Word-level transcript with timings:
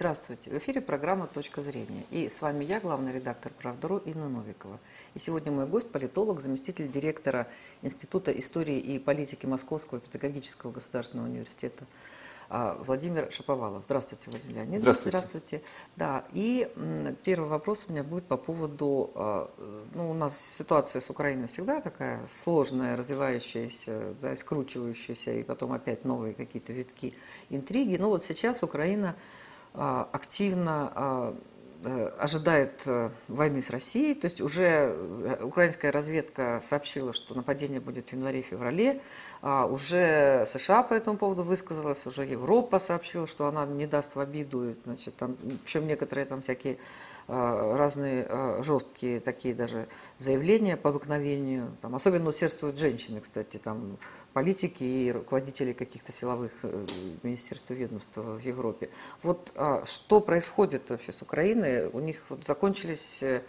Здравствуйте. 0.00 0.50
В 0.50 0.56
эфире 0.56 0.80
программа 0.80 1.26
«Точка 1.26 1.60
зрения». 1.60 2.06
И 2.10 2.30
с 2.30 2.40
вами 2.40 2.64
я, 2.64 2.80
главный 2.80 3.12
редактор 3.12 3.52
«Правдару» 3.52 3.98
Инна 3.98 4.30
Новикова. 4.30 4.80
И 5.12 5.18
сегодня 5.18 5.52
мой 5.52 5.66
гость– 5.66 5.90
политолог, 5.92 6.40
заместитель 6.40 6.90
директора 6.90 7.48
Института 7.82 8.32
истории 8.32 8.78
и 8.78 8.98
политики 8.98 9.44
Московского 9.44 10.00
педагогического 10.00 10.72
государственного 10.72 11.26
университета 11.26 11.84
а, 12.48 12.78
Владимир 12.82 13.30
Шаповалов. 13.30 13.82
Здравствуйте, 13.82 14.30
Владимир 14.30 14.54
Леонидович. 14.54 14.80
Здравствуйте. 14.80 15.18
Здравствуйте. 15.18 15.62
Да, 15.96 16.24
и 16.32 16.72
первый 17.22 17.50
вопрос 17.50 17.84
у 17.86 17.92
меня 17.92 18.02
будет 18.02 18.24
по 18.24 18.38
поводу, 18.38 19.10
а, 19.14 19.50
ну, 19.92 20.12
у 20.12 20.14
нас 20.14 20.40
ситуация 20.40 21.00
с 21.00 21.10
Украиной 21.10 21.46
всегда 21.46 21.82
такая 21.82 22.26
сложная, 22.26 22.96
развивающаяся, 22.96 24.14
да, 24.22 24.34
скручивающаяся, 24.34 25.32
и 25.32 25.42
потом 25.42 25.74
опять 25.74 26.06
новые 26.06 26.32
какие-то 26.32 26.72
витки 26.72 27.12
интриги. 27.50 27.98
Но 27.98 28.08
вот 28.08 28.24
сейчас 28.24 28.62
Украина 28.62 29.14
активно 29.74 30.92
а, 30.94 31.36
э, 31.84 32.08
ожидает 32.18 32.82
э, 32.86 33.10
войны 33.28 33.62
с 33.62 33.70
Россией. 33.70 34.14
То 34.14 34.26
есть 34.26 34.40
уже 34.40 34.62
э, 34.62 35.44
украинская 35.44 35.92
разведка 35.92 36.58
сообщила, 36.60 37.12
что 37.12 37.34
нападение 37.34 37.80
будет 37.80 38.10
в 38.10 38.12
январе-феврале. 38.12 39.00
А 39.42 39.66
уже 39.66 40.44
США 40.46 40.82
по 40.82 40.94
этому 40.94 41.16
поводу 41.16 41.42
высказалась, 41.42 42.06
уже 42.06 42.24
Европа 42.24 42.78
сообщила, 42.78 43.26
что 43.26 43.46
она 43.46 43.64
не 43.66 43.86
даст 43.86 44.16
в 44.16 44.20
обиду. 44.20 44.74
Значит, 44.84 45.16
там, 45.16 45.36
причем 45.64 45.86
некоторые 45.86 46.26
там 46.26 46.40
всякие 46.42 46.78
разные 47.30 48.28
жесткие 48.62 49.20
такие 49.20 49.54
даже 49.54 49.86
заявления 50.18 50.76
по 50.76 50.90
обыкновению. 50.90 51.76
Там, 51.80 51.94
особенно 51.94 52.28
усердствуют 52.28 52.76
женщины, 52.76 53.20
кстати, 53.20 53.56
там 53.58 53.98
политики 54.32 54.84
и 54.84 55.12
руководители 55.12 55.72
каких-то 55.72 56.12
силовых 56.12 56.52
э, 56.62 56.86
министерств 57.22 57.70
и 57.70 57.74
ведомств 57.74 58.16
в 58.16 58.38
Европе. 58.38 58.90
Вот 59.22 59.52
что 59.84 60.20
происходит 60.20 60.90
вообще 60.90 61.12
с 61.12 61.22
Украиной? 61.22 61.88
У 61.88 62.00
них 62.00 62.22
вот 62.28 62.44
закончились 62.44 63.22
э, 63.22 63.42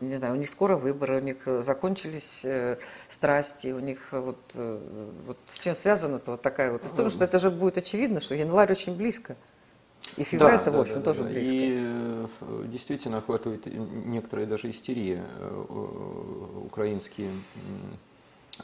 не 0.00 0.16
знаю, 0.16 0.34
у 0.34 0.36
них 0.36 0.48
скоро 0.48 0.76
выборы, 0.76 1.18
у 1.18 1.20
них 1.20 1.38
закончились 1.62 2.44
э, 2.44 2.78
страсти, 3.08 3.68
у 3.68 3.80
них 3.80 4.12
вот, 4.12 4.38
вот 4.54 5.38
с 5.46 5.58
чем 5.58 5.74
связана-то 5.74 6.32
вот 6.32 6.42
такая 6.42 6.72
вот 6.72 6.84
история, 6.86 7.10
что 7.10 7.24
это 7.24 7.38
же 7.38 7.50
будет 7.50 7.78
очевидно, 7.78 8.20
что 8.20 8.34
январь 8.34 8.70
очень 8.70 8.96
близко. 8.96 9.36
И 10.16 10.24
февраль-то, 10.24 10.70
да, 10.70 10.78
в 10.78 10.80
общем, 10.80 10.96
да, 10.96 11.02
тоже 11.02 11.24
да. 11.24 11.30
близко. 11.30 11.54
И 11.54 12.26
действительно 12.68 13.18
охватывает 13.18 13.66
некоторая 13.66 14.46
даже 14.46 14.70
истерия 14.70 15.24
украинские 16.66 17.30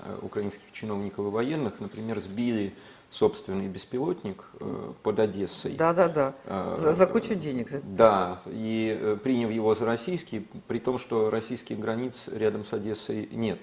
Э, 0.05 0.19
украинских 0.23 0.73
чиновников 0.73 1.27
и 1.27 1.31
военных, 1.31 1.81
например, 1.81 2.19
сбили 2.21 2.73
собственный 3.11 3.69
беспилотник 3.69 4.45
э, 4.61 4.93
под 5.03 5.19
Одессой. 5.21 5.75
Да, 5.75 5.93
да, 5.93 6.09
да. 6.09 6.77
За, 6.77 6.93
за 6.93 7.07
кучу 7.07 7.35
денег. 7.35 7.69
Да, 7.83 8.41
и 8.47 8.97
э, 9.01 9.17
приняв 9.23 9.51
его 9.51 9.75
за 9.75 9.87
российский, 9.87 10.47
при 10.67 10.79
том, 10.79 10.99
что 10.99 11.31
российских 11.31 11.79
границ 11.79 12.29
рядом 12.33 12.65
с 12.65 12.73
Одессой 12.73 13.29
нет. 13.33 13.61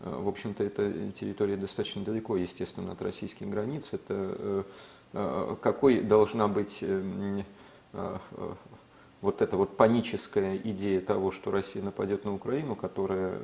В 0.00 0.28
общем-то, 0.28 0.62
эта 0.62 1.10
территория 1.10 1.56
достаточно 1.56 2.04
далеко, 2.04 2.36
естественно, 2.36 2.92
от 2.92 3.02
российских 3.02 3.50
границ. 3.50 3.88
Это 3.90 4.64
какой 5.12 6.00
должна 6.00 6.48
быть 6.48 6.84
вот 9.20 9.42
эта 9.42 9.56
вот 9.56 9.76
паническая 9.76 10.56
идея 10.56 11.00
того, 11.00 11.30
что 11.30 11.50
Россия 11.50 11.82
нападет 11.82 12.24
на 12.24 12.34
Украину, 12.34 12.76
которая 12.76 13.38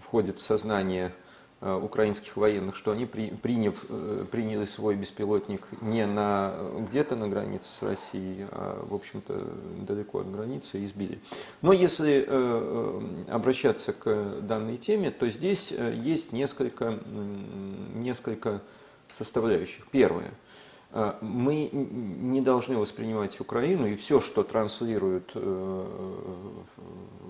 входит 0.00 0.38
в 0.38 0.42
сознание 0.42 1.12
э, 1.60 1.74
украинских 1.74 2.36
военных, 2.36 2.76
что 2.76 2.92
они, 2.92 3.06
приняв, 3.06 3.74
э, 3.88 4.24
приняли 4.30 4.64
свой 4.64 4.94
беспилотник 4.96 5.66
не 5.80 6.06
на, 6.06 6.54
где-то 6.80 7.16
на 7.16 7.28
границе 7.28 7.66
с 7.66 7.82
Россией, 7.82 8.46
а, 8.50 8.84
в 8.84 8.94
общем-то, 8.94 9.40
далеко 9.86 10.20
от 10.20 10.30
границы 10.30 10.78
и 10.78 10.86
сбили. 10.86 11.20
Но 11.62 11.72
если 11.72 12.24
э, 12.26 13.24
обращаться 13.28 13.92
к 13.92 14.40
данной 14.42 14.76
теме, 14.76 15.10
то 15.10 15.28
здесь 15.28 15.72
есть 15.72 16.32
несколько, 16.32 16.98
несколько 17.94 18.60
составляющих. 19.16 19.86
Первое. 19.90 20.30
Мы 21.20 21.70
не 21.72 22.40
должны 22.40 22.76
воспринимать 22.76 23.40
Украину 23.40 23.86
и 23.86 23.96
все, 23.96 24.20
что 24.20 24.44
транслируют 24.44 25.34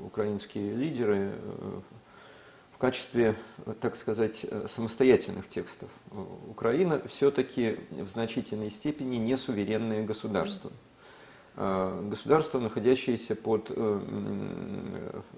украинские 0.05 0.75
лидеры 0.75 1.33
в 2.73 2.79
качестве, 2.79 3.37
так 3.81 3.97
сказать, 3.97 4.45
самостоятельных 4.67 5.49
текстов. 5.49 5.89
Украина 6.47 7.01
все-таки 7.07 7.79
в 7.91 8.07
значительной 8.07 8.71
степени 8.71 9.17
не 9.17 9.37
суверенное 9.39 10.05
государство. 10.05 10.71
А, 10.71 10.94
государство, 11.57 12.59
находящееся 12.59 13.37
под 13.37 13.71
э, 13.71 14.01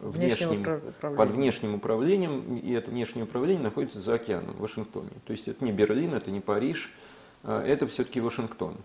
внешним, 0.00 0.64
под 1.16 1.30
внешним 1.30 1.74
управлением, 1.74 2.56
и 2.56 2.72
это 2.72 2.90
внешнее 2.90 3.24
управление 3.24 3.62
находится 3.62 4.00
за 4.00 4.14
океаном, 4.14 4.54
в 4.54 4.60
Вашингтоне. 4.60 5.10
То 5.26 5.32
есть 5.32 5.46
это 5.48 5.64
не 5.64 5.72
Берлин, 5.72 6.14
это 6.14 6.30
не 6.30 6.40
Париж, 6.40 6.92
это 7.42 7.86
все-таки 7.86 8.20
Вашингтон. 8.20 8.76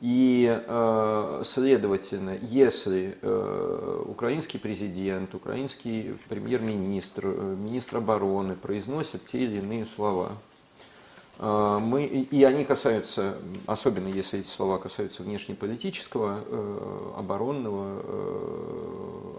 И, 0.00 0.62
э, 0.66 1.42
следовательно, 1.44 2.36
если 2.42 3.16
э, 3.22 4.02
украинский 4.06 4.60
президент, 4.60 5.34
украинский 5.34 6.14
премьер-министр, 6.28 7.26
э, 7.28 7.56
министр 7.58 7.98
обороны 7.98 8.56
произносят 8.56 9.24
те 9.24 9.38
или 9.38 9.58
иные 9.58 9.86
слова, 9.86 10.32
мы, 11.38 12.06
и 12.06 12.44
они 12.44 12.64
касаются, 12.64 13.36
особенно 13.66 14.08
если 14.08 14.40
эти 14.40 14.48
слова 14.48 14.78
касаются 14.78 15.22
внешнеполитического, 15.22 17.14
оборонного 17.18 18.02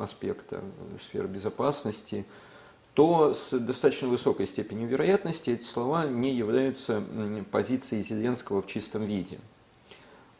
аспекта, 0.04 0.62
сферы 1.04 1.28
безопасности, 1.28 2.26
то 2.94 3.34
с 3.34 3.58
достаточно 3.58 4.08
высокой 4.08 4.48
степенью 4.48 4.88
вероятности 4.88 5.50
эти 5.52 5.64
слова 5.64 6.06
не 6.06 6.34
являются 6.34 7.04
позицией 7.52 8.04
Зеленского 8.04 8.62
в 8.62 8.68
чистом 8.68 9.06
виде 9.06 9.40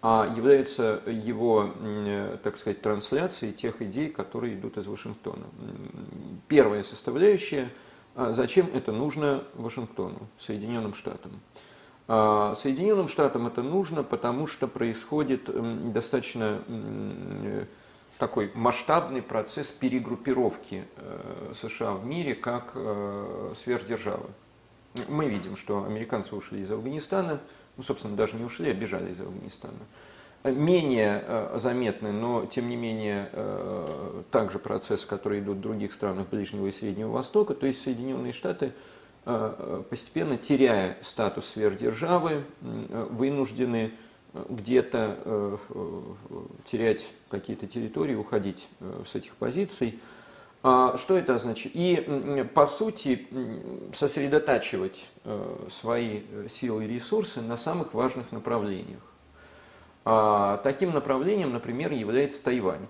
а 0.02 0.32
является 0.36 1.02
его, 1.06 1.72
так 2.44 2.58
сказать, 2.58 2.82
трансляцией 2.82 3.54
тех 3.54 3.82
идей, 3.82 4.10
которые 4.10 4.54
идут 4.54 4.78
из 4.78 4.86
Вашингтона. 4.86 5.46
Первая 6.48 6.84
составляющая, 6.84 7.64
а 7.64 7.70
зачем 8.18 8.70
это 8.74 8.92
нужно 8.92 9.44
Вашингтону, 9.54 10.28
Соединенным 10.40 10.94
Штатам. 10.94 11.32
А 12.08 12.56
Соединенным 12.56 13.08
Штатам 13.08 13.48
это 13.48 13.62
нужно, 13.62 14.04
потому 14.04 14.48
что 14.48 14.68
происходит 14.68 15.50
достаточно 15.92 16.62
такой 18.18 18.52
масштабный 18.56 19.22
процесс 19.22 19.70
перегруппировки 19.70 20.86
э, 20.96 21.54
США 21.54 21.94
в 21.94 22.06
мире 22.06 22.34
как 22.34 22.72
э, 22.74 23.54
сверхдержавы. 23.62 24.28
Мы 25.08 25.30
видим, 25.30 25.56
что 25.56 25.84
американцы 25.84 26.36
ушли 26.36 26.62
из 26.62 26.72
Афганистана, 26.72 27.40
ну, 27.76 27.84
собственно, 27.84 28.16
даже 28.16 28.36
не 28.36 28.44
ушли, 28.44 28.72
а 28.72 28.74
бежали 28.74 29.12
из 29.12 29.22
Афганистана. 29.22 29.78
Менее 30.44 31.24
э, 31.26 31.58
заметны, 31.60 32.12
но 32.12 32.46
тем 32.46 32.70
не 32.70 32.78
менее 32.78 33.30
э, 33.34 34.22
также 34.32 34.60
процесс, 34.60 35.06
который 35.06 35.40
идут 35.40 35.58
в 35.58 35.62
других 35.62 35.94
странах 35.94 36.30
Ближнего 36.30 36.68
и 36.68 36.72
Среднего 36.72 37.12
Востока, 37.12 37.54
то 37.54 37.68
есть 37.68 37.82
Соединенные 37.82 38.32
Штаты, 38.32 38.72
э, 39.26 39.84
постепенно 39.90 40.38
теряя 40.38 40.98
статус 41.02 41.48
сверхдержавы, 41.48 42.44
вынуждены 42.62 43.92
где-то 44.34 45.60
терять 46.66 47.10
какие-то 47.30 47.68
территории, 47.68 48.16
уходить 48.16 48.68
с 49.06 49.16
этих 49.16 49.36
позиций. 49.36 50.00
А 50.64 50.98
что 50.98 51.18
это 51.18 51.36
означает? 51.36 51.76
И, 51.76 52.46
по 52.54 52.66
сути, 52.66 53.28
сосредотачивать 53.94 55.08
э, 55.24 55.68
свои 55.70 56.22
силы 56.50 56.86
и 56.86 56.88
ресурсы 56.88 57.42
на 57.42 57.58
самых 57.58 57.94
важных 57.94 58.32
направлениях. 58.32 59.00
А 60.10 60.58
таким 60.64 60.94
направлением, 60.94 61.52
например, 61.52 61.92
является 61.92 62.44
Тайвань, 62.44 62.88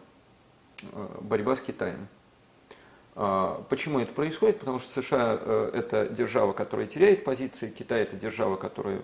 э, 0.94 1.08
борьба 1.22 1.56
с 1.56 1.62
Китаем. 1.62 2.08
А 3.16 3.64
почему 3.70 4.00
это 4.00 4.12
происходит? 4.12 4.60
Потому 4.60 4.80
что 4.80 5.02
США 5.02 5.40
э,– 5.40 5.72
это 5.74 6.08
держава, 6.08 6.54
которая 6.54 6.86
теряет 6.86 7.24
позиции, 7.24 7.70
Китай– 7.72 8.02
это 8.04 8.16
держава, 8.16 8.56
которая 8.56 9.02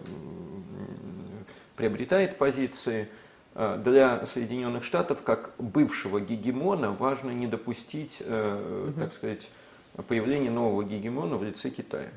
приобретает 1.76 2.38
позиции– 2.38 3.08
Э, 3.56 3.80
для 3.84 4.26
Соединенных 4.26 4.84
Штатов, 4.84 5.22
как 5.24 5.52
бывшего 5.58 6.20
гегемона, 6.20 6.92
важно 6.92 7.30
не 7.32 7.48
допустить, 7.48 8.22
угу. 8.22 8.94
так 9.00 9.14
сказать, 9.14 9.50
появления 10.08 10.50
нового 10.50 10.84
гегемона 10.84 11.38
в 11.38 11.44
лице 11.44 11.70
Китая. 11.70 12.10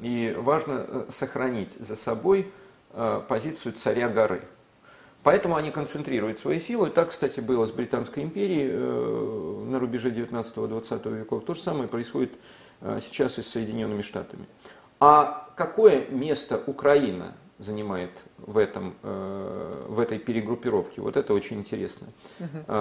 И 0.00 0.34
важно 0.36 1.06
сохранить 1.08 1.72
за 1.72 1.94
собой 1.94 2.50
позицию 3.28 3.74
царя 3.74 4.08
горы. 4.08 4.42
Поэтому 5.22 5.56
они 5.56 5.70
концентрируют 5.70 6.38
свои 6.38 6.58
силы. 6.58 6.88
Так, 6.90 7.10
кстати, 7.10 7.40
было 7.40 7.66
с 7.66 7.72
Британской 7.72 8.22
империей 8.22 8.72
на 8.72 9.78
рубеже 9.78 10.10
19-20 10.10 11.18
веков. 11.18 11.44
То 11.44 11.54
же 11.54 11.60
самое 11.60 11.88
происходит 11.88 12.32
сейчас 13.00 13.38
и 13.38 13.42
с 13.42 13.48
Соединенными 13.48 14.02
Штатами. 14.02 14.46
А 14.98 15.48
какое 15.56 16.06
место 16.08 16.60
Украина 16.66 17.34
занимает 17.58 18.10
в, 18.38 18.56
этом, 18.56 18.94
в 19.02 20.00
этой 20.00 20.18
перегруппировке. 20.18 21.02
Вот 21.02 21.18
это 21.18 21.34
очень 21.34 21.58
интересно. 21.58 22.06
Угу. 22.38 22.74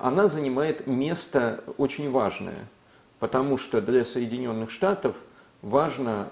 Она 0.00 0.28
занимает 0.28 0.86
место 0.86 1.64
очень 1.76 2.12
важное, 2.12 2.58
потому 3.18 3.58
что 3.58 3.80
для 3.80 4.04
Соединенных 4.04 4.70
Штатов 4.70 5.16
важно, 5.62 6.28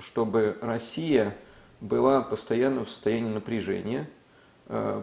чтобы 0.00 0.56
Россия 0.62 1.36
была 1.80 2.22
постоянно 2.22 2.84
в 2.84 2.88
состоянии 2.88 3.32
напряжения, 3.32 4.08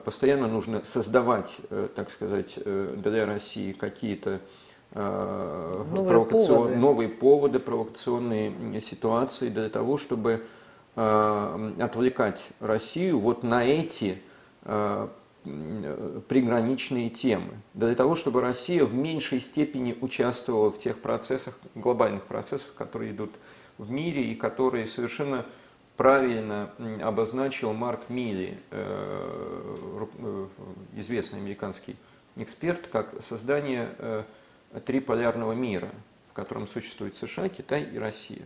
постоянно 0.05 0.47
нужно 0.47 0.83
создавать, 0.83 1.61
так 1.95 2.09
сказать, 2.09 2.59
для 2.65 3.25
России 3.25 3.71
какие-то 3.71 4.41
новые, 4.93 6.11
провокацион... 6.11 6.55
поводы. 6.55 6.75
новые 6.77 7.09
поводы, 7.09 7.59
провокационные 7.59 8.81
ситуации 8.81 9.49
для 9.49 9.69
того, 9.69 9.97
чтобы 9.97 10.43
э, 10.95 11.73
отвлекать 11.79 12.49
Россию 12.59 13.19
вот 13.19 13.43
на 13.43 13.65
эти 13.65 14.21
э, 14.63 15.07
приграничные 16.27 17.09
темы, 17.09 17.53
для 17.73 17.95
того, 17.95 18.15
чтобы 18.15 18.41
Россия 18.41 18.85
в 18.85 18.93
меньшей 18.93 19.41
степени 19.41 19.97
участвовала 19.99 20.71
в 20.71 20.77
тех 20.77 20.99
процессах, 20.99 21.57
глобальных 21.75 22.23
процессах, 22.23 22.73
которые 22.75 23.11
идут 23.11 23.31
в 23.77 23.89
мире 23.89 24.23
и 24.23 24.35
которые 24.35 24.85
совершенно 24.85 25.45
правильно 25.97 26.71
обозначил 27.01 27.73
Марк 27.73 28.09
Милли, 28.09 28.57
э, 28.71 29.75
известный 30.95 31.39
американский 31.39 31.95
эксперт, 32.35 32.87
как 32.87 33.21
создание 33.21 34.25
триполярного 34.85 35.53
мира, 35.53 35.89
в 36.31 36.33
котором 36.33 36.67
существует 36.67 37.15
США, 37.15 37.47
Китай 37.47 37.83
и 37.83 37.99
Россия. 37.99 38.41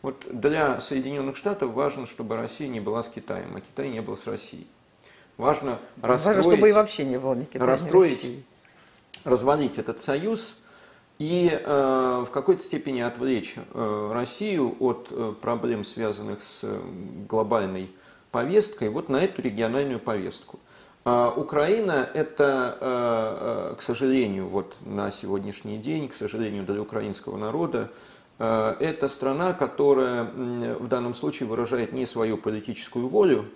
Вот 0.00 0.24
для 0.30 0.80
Соединенных 0.80 1.36
Штатов 1.36 1.72
важно, 1.72 2.06
чтобы 2.06 2.36
Россия 2.36 2.68
не 2.68 2.80
была 2.80 3.02
с 3.02 3.08
Китаем, 3.08 3.56
а 3.56 3.60
Китай 3.60 3.88
не 3.88 4.00
был 4.00 4.16
с 4.16 4.26
Россией. 4.26 4.68
Важно 5.36 5.80
расстроить, 6.00 6.36
важно, 6.36 6.52
чтобы 6.52 6.68
и 6.68 6.72
вообще 6.72 7.04
не 7.04 7.18
было 7.18 7.34
ни 7.34 7.44
Китая, 7.44 7.64
ни 7.64 7.90
России. 7.90 8.44
развалить 9.24 9.78
этот 9.78 10.00
союз 10.00 10.58
и 11.18 11.50
э, 11.52 12.24
в 12.26 12.30
какой-то 12.30 12.62
степени 12.62 13.00
отвлечь 13.00 13.56
э, 13.56 14.10
Россию 14.12 14.76
от 14.80 15.08
э, 15.10 15.34
проблем, 15.40 15.84
связанных 15.84 16.42
с 16.42 16.64
глобальной 17.28 17.90
повесткой, 18.30 18.88
вот 18.88 19.08
на 19.08 19.16
эту 19.16 19.42
региональную 19.42 20.00
повестку. 20.00 20.58
А 21.04 21.30
Украина– 21.36 22.08
это, 22.14 22.78
э, 22.80 23.72
э, 23.72 23.74
к 23.76 23.82
сожалению, 23.82 24.46
вот 24.46 24.76
на 24.84 25.10
сегодняшний 25.10 25.78
день, 25.78 26.08
к 26.08 26.14
сожалению 26.14 26.64
для 26.64 26.80
украинского 26.80 27.36
народа, 27.36 27.90
э, 28.38 28.76
это 28.78 29.08
страна, 29.08 29.52
которая 29.52 30.24
в 30.24 30.86
данном 30.86 31.14
случае 31.14 31.48
выражает 31.48 31.92
не 31.92 32.06
свою 32.06 32.36
политическую 32.36 33.08
волю 33.08 33.46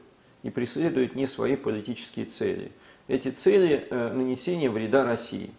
и 0.43 0.51
преследует 0.51 1.15
не 1.15 1.29
свои 1.29 1.55
политические 1.55 2.27
цели. 2.27 2.73
Эти 3.07 3.29
цели– 3.31 3.87
нанесение 3.91 4.69
вреда 4.69 5.05
России. 5.05 5.51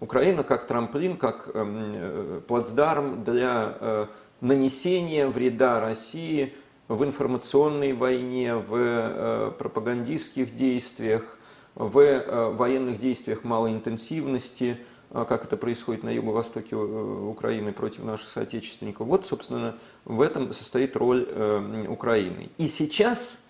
Украина 0.00 0.42
как 0.42 0.66
трамплин, 0.66 1.16
как 1.16 1.50
плацдарм 2.46 3.22
для 3.22 4.08
нанесения 4.40 5.28
вреда 5.28 5.80
России– 5.80 6.54
в 6.90 7.04
информационной 7.04 7.92
войне, 7.92 8.56
в 8.56 8.74
э, 8.74 9.52
пропагандистских 9.56 10.56
действиях, 10.56 11.38
в 11.76 12.00
э, 12.00 12.50
военных 12.50 12.98
действиях 12.98 13.44
малой 13.44 13.70
интенсивности, 13.70 14.76
э, 15.10 15.24
как 15.28 15.44
это 15.44 15.56
происходит 15.56 16.02
на 16.02 16.08
юго-востоке 16.08 16.74
Украины 16.74 17.72
против 17.72 18.02
наших 18.02 18.28
соотечественников. 18.28 19.06
Вот, 19.06 19.24
собственно, 19.24 19.76
в 20.04 20.20
этом 20.20 20.52
состоит 20.52 20.96
роль 20.96 21.28
Украины. 21.88 22.50
И 22.58 22.66
сейчас 22.66 23.46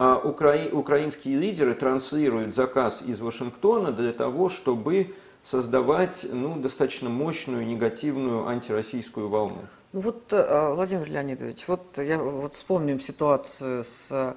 укра... 0.00 0.66
украинские 0.72 1.36
лидеры 1.36 1.74
транслируют 1.74 2.52
заказ 2.52 3.00
из 3.00 3.20
Вашингтона 3.20 3.92
для 3.92 4.12
того, 4.12 4.48
чтобы 4.48 5.14
создавать 5.46 6.26
ну, 6.32 6.56
достаточно 6.56 7.08
мощную 7.08 7.64
негативную 7.64 8.48
антироссийскую 8.48 9.28
волну. 9.28 9.60
Ну 9.92 10.00
вот, 10.00 10.32
э, 10.32 10.72
Владимир 10.74 11.08
Леонидович, 11.08 11.68
вот 11.68 11.98
я 11.98 12.18
вот 12.18 12.54
вспомним 12.54 12.98
ситуацию 12.98 13.84
с 13.84 14.36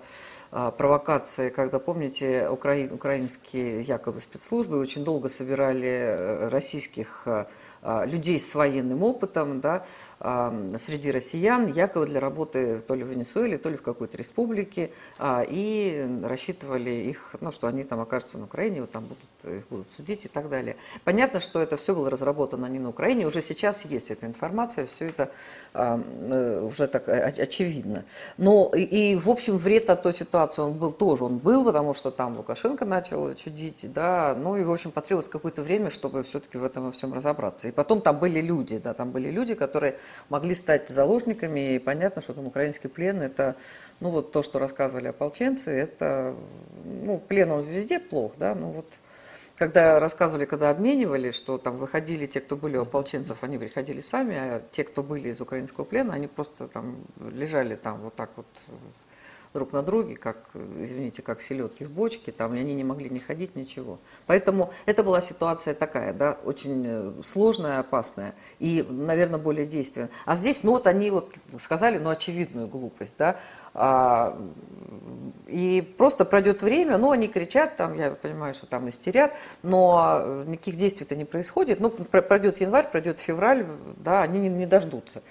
а, 0.51 0.71
провокацией, 0.71 1.51
когда, 1.51 1.77
помните, 1.79 2.49
укра... 2.49 2.75
украинские 2.91 3.81
якобы 3.81 4.19
спецслужбы 4.19 4.79
очень 4.79 5.03
долго 5.03 5.29
собирали 5.29 5.87
э, 5.87 6.47
российских 6.47 7.23
э, 7.25 7.45
а, 7.81 8.05
людей 8.05 8.39
с 8.39 8.55
военным 8.55 9.03
опытом 9.03 9.61
да, 9.61 9.85
а, 10.19 10.53
среди 10.77 11.11
россиян, 11.11 11.67
якобы 11.67 12.07
для 12.07 12.19
работы 12.19 12.81
то 12.81 12.95
ли 12.95 13.03
в 13.03 13.07
Венесуэле, 13.09 13.57
то 13.57 13.69
ли 13.69 13.77
в 13.77 13.83
какой-то 13.83 14.17
республике, 14.17 14.91
а, 15.17 15.45
и 15.47 16.05
рассчитывали 16.23 16.89
их, 16.89 17.35
ну, 17.39 17.51
что 17.51 17.67
они 17.67 17.83
там 17.83 18.01
окажутся 18.01 18.39
на 18.39 18.45
Украине, 18.45 18.81
вот 18.81 18.91
там 18.91 19.05
будут, 19.05 19.55
их 19.55 19.67
будут 19.69 19.91
судить 19.91 20.25
и 20.25 20.27
так 20.27 20.49
далее. 20.49 20.75
Понятно, 21.03 21.39
что 21.39 21.61
это 21.61 21.77
все 21.77 21.93
было 21.93 22.09
разработано 22.09 22.65
не 22.65 22.79
на 22.79 22.89
Украине, 22.89 23.27
уже 23.27 23.41
сейчас 23.41 23.85
есть 23.85 24.09
эта 24.11 24.25
информация, 24.25 24.85
все 24.87 25.05
это 25.05 25.31
э, 25.73 26.61
уже 26.61 26.87
так 26.87 27.07
очевидно. 27.07 28.03
Но 28.37 28.71
и, 28.75 28.81
и, 28.81 29.15
в 29.15 29.29
общем, 29.29 29.57
вред 29.57 29.89
от 29.91 30.01
той 30.01 30.13
ситуации 30.13 30.38
он 30.59 30.73
был 30.73 30.91
тоже, 30.91 31.25
он 31.25 31.37
был, 31.37 31.65
потому 31.65 31.93
что 31.93 32.11
там 32.11 32.37
Лукашенко 32.37 32.85
начал 32.85 33.33
чудить, 33.33 33.91
да, 33.93 34.35
ну 34.37 34.55
и, 34.55 34.63
в 34.63 34.71
общем, 34.71 34.91
потребовалось 34.91 35.29
какое-то 35.29 35.61
время, 35.61 35.89
чтобы 35.89 36.23
все-таки 36.23 36.57
в 36.57 36.63
этом 36.63 36.85
во 36.85 36.91
всем 36.91 37.13
разобраться. 37.13 37.67
И 37.67 37.71
потом 37.71 38.01
там 38.01 38.19
были 38.19 38.41
люди, 38.41 38.77
да, 38.77 38.93
там 38.93 39.11
были 39.11 39.29
люди, 39.29 39.55
которые 39.55 39.97
могли 40.29 40.53
стать 40.53 40.89
заложниками, 40.89 41.75
и 41.75 41.79
понятно, 41.79 42.21
что 42.21 42.33
там 42.33 42.47
украинский 42.47 42.89
плен, 42.89 43.21
это, 43.21 43.55
ну 43.99 44.09
вот 44.09 44.31
то, 44.31 44.41
что 44.41 44.59
рассказывали 44.59 45.07
ополченцы, 45.07 45.71
это, 45.71 46.35
ну, 46.85 47.17
плен 47.19 47.51
он 47.51 47.61
везде 47.61 47.99
плох, 47.99 48.33
да, 48.37 48.55
ну 48.55 48.71
вот, 48.71 48.85
когда 49.57 49.99
рассказывали, 49.99 50.45
когда 50.45 50.69
обменивали, 50.69 51.31
что 51.31 51.57
там 51.57 51.75
выходили 51.75 52.25
те, 52.25 52.39
кто 52.39 52.55
были 52.55 52.77
у 52.77 52.83
ополченцев, 52.83 53.43
они 53.43 53.57
приходили 53.57 53.99
сами, 53.99 54.35
а 54.37 54.61
те, 54.71 54.85
кто 54.85 55.03
были 55.03 55.29
из 55.29 55.41
украинского 55.41 55.83
плена, 55.83 56.13
они 56.13 56.27
просто 56.27 56.69
там 56.69 57.03
лежали 57.19 57.75
там 57.75 57.97
вот 57.97 58.15
так 58.15 58.31
вот 58.37 58.45
друг 59.53 59.73
на 59.73 59.81
друге, 59.81 60.15
как, 60.15 60.37
извините, 60.53 61.21
как 61.21 61.41
селедки 61.41 61.83
в 61.83 61.91
бочке, 61.91 62.31
там 62.31 62.53
они 62.53 62.73
не 62.73 62.83
могли 62.83 63.09
не 63.09 63.19
ходить, 63.19 63.55
ничего. 63.55 63.97
Поэтому 64.27 64.71
это 64.85 65.03
была 65.03 65.21
ситуация 65.21 65.73
такая, 65.73 66.13
да, 66.13 66.37
очень 66.43 66.83
э, 66.85 67.11
сложная, 67.23 67.79
опасная 67.79 68.35
и, 68.59 68.85
наверное, 68.87 69.39
более 69.39 69.65
действенная. 69.65 70.09
А 70.25 70.35
здесь, 70.35 70.63
ну 70.63 70.71
вот 70.71 70.85
они 70.85 71.09
вот 71.09 71.35
сказали, 71.57 71.97
ну, 71.97 72.09
очевидную 72.09 72.67
глупость, 72.67 73.15
да, 73.17 73.39
а, 73.73 74.39
и 75.47 75.81
просто 75.97 76.25
пройдет 76.25 76.61
время, 76.61 76.97
ну, 76.97 77.11
они 77.11 77.27
кричат, 77.27 77.75
там, 77.75 77.95
я 77.95 78.11
понимаю, 78.11 78.53
что 78.53 78.67
там 78.67 78.87
истерят, 78.89 79.33
но 79.63 80.43
никаких 80.45 80.75
действий-то 80.75 81.15
не 81.15 81.25
происходит. 81.25 81.79
Ну, 81.79 81.89
пройдет 81.89 82.61
январь, 82.61 82.89
пройдет 82.89 83.19
февраль, 83.19 83.65
да, 83.97 84.21
они 84.21 84.39
не, 84.39 84.49
не 84.49 84.65
дождутся. 84.65 85.21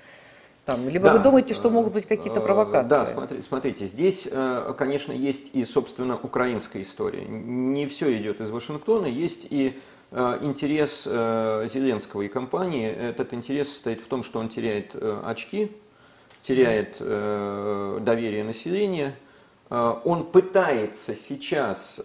Там, 0.69 0.87
либо 0.87 1.07
да, 1.07 1.15
вы 1.15 1.21
думаете, 1.21 1.55
что 1.55 1.71
могут 1.71 1.95
быть 1.95 2.05
какие-то 2.05 2.41
э, 2.41 2.43
провокации? 2.43 2.89
Да, 2.91 3.07
смотри, 3.07 3.41
смотрите, 3.41 3.87
здесь, 3.87 4.29
э, 4.31 4.75
конечно, 4.77 5.13
есть 5.13 5.55
и, 5.55 5.65
собственно, 5.65 6.15
украинская 6.23 6.83
история. 6.83 7.25
Не 7.25 7.87
все 7.87 8.15
идет 8.19 8.43
из 8.43 8.51
Вашингтона, 8.51 9.07
есть 9.07 9.47
и 9.49 9.81
э, 10.11 10.39
интерес 10.43 11.05
Зеленского 11.05 12.21
и 12.21 12.29
компании. 12.29 12.87
Этот 12.87 13.33
интерес 13.33 13.73
состоит 13.73 14.03
в 14.03 14.09
том, 14.09 14.23
что 14.23 14.41
он 14.41 14.51
теряет 14.51 14.95
очки, 15.25 15.73
теряет 16.43 16.99
доверие 16.99 18.45
населения. 18.45 19.15
Он 19.71 20.27
пытается 20.27 21.15
сейчас 21.15 21.99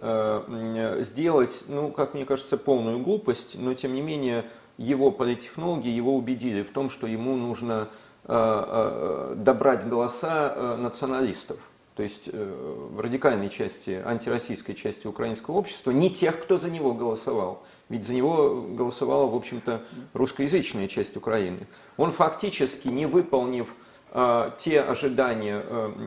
сделать, 1.02 1.64
ну, 1.68 1.92
как 1.92 2.14
мне 2.14 2.24
кажется, 2.24 2.58
полную 2.58 3.00
глупость, 3.00 3.58
но, 3.60 3.74
тем 3.74 3.94
не 3.94 4.02
менее, 4.02 4.46
его 4.78 5.12
политтехнологи 5.12 5.90
его 5.90 6.16
убедили 6.16 6.64
в 6.64 6.72
том, 6.72 6.90
что 6.90 7.08
ему 7.08 7.36
нужно 7.36 7.90
добрать 8.26 9.88
голоса 9.88 10.54
э, 10.56 10.76
националистов, 10.78 11.58
то 11.96 12.04
есть 12.04 12.30
в 12.32 13.00
радикальной 13.00 13.50
части, 13.50 14.02
антироссийской 14.04 14.76
части 14.76 15.06
украинского 15.08 15.56
общества, 15.56 15.92
не 15.92 16.10
тех, 16.10 16.42
кто 16.42 16.58
за 16.58 16.72
него 16.72 16.94
голосовал. 16.94 17.64
Ведь 17.90 18.06
за 18.08 18.16
него 18.16 18.62
голосовала, 18.62 19.28
в 19.28 19.36
общем-то, 19.36 19.82
русскоязычная 20.14 20.88
часть 20.88 21.18
Украины. 21.18 21.68
Он 21.98 22.12
фактически, 22.12 22.88
не 22.88 23.06
выполнив 23.06 23.76
те 24.58 24.82
ожидания 24.82 25.64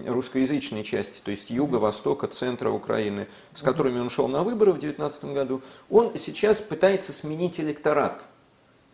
русскоязычной 0.07 0.83
части, 0.83 1.21
то 1.23 1.31
есть 1.31 1.51
юга, 1.51 1.77
востока, 1.77 2.27
центра 2.27 2.71
Украины, 2.71 3.29
с 3.55 3.63
которыми 3.63 4.01
он 4.01 4.11
шел 4.11 4.27
на 4.27 4.43
выборы 4.43 4.73
в 4.73 4.79
2019 4.79 5.25
году, 5.27 5.63
он 5.89 6.17
сейчас 6.17 6.61
пытается 6.61 7.13
сменить 7.13 7.61
электорат– 7.61 8.25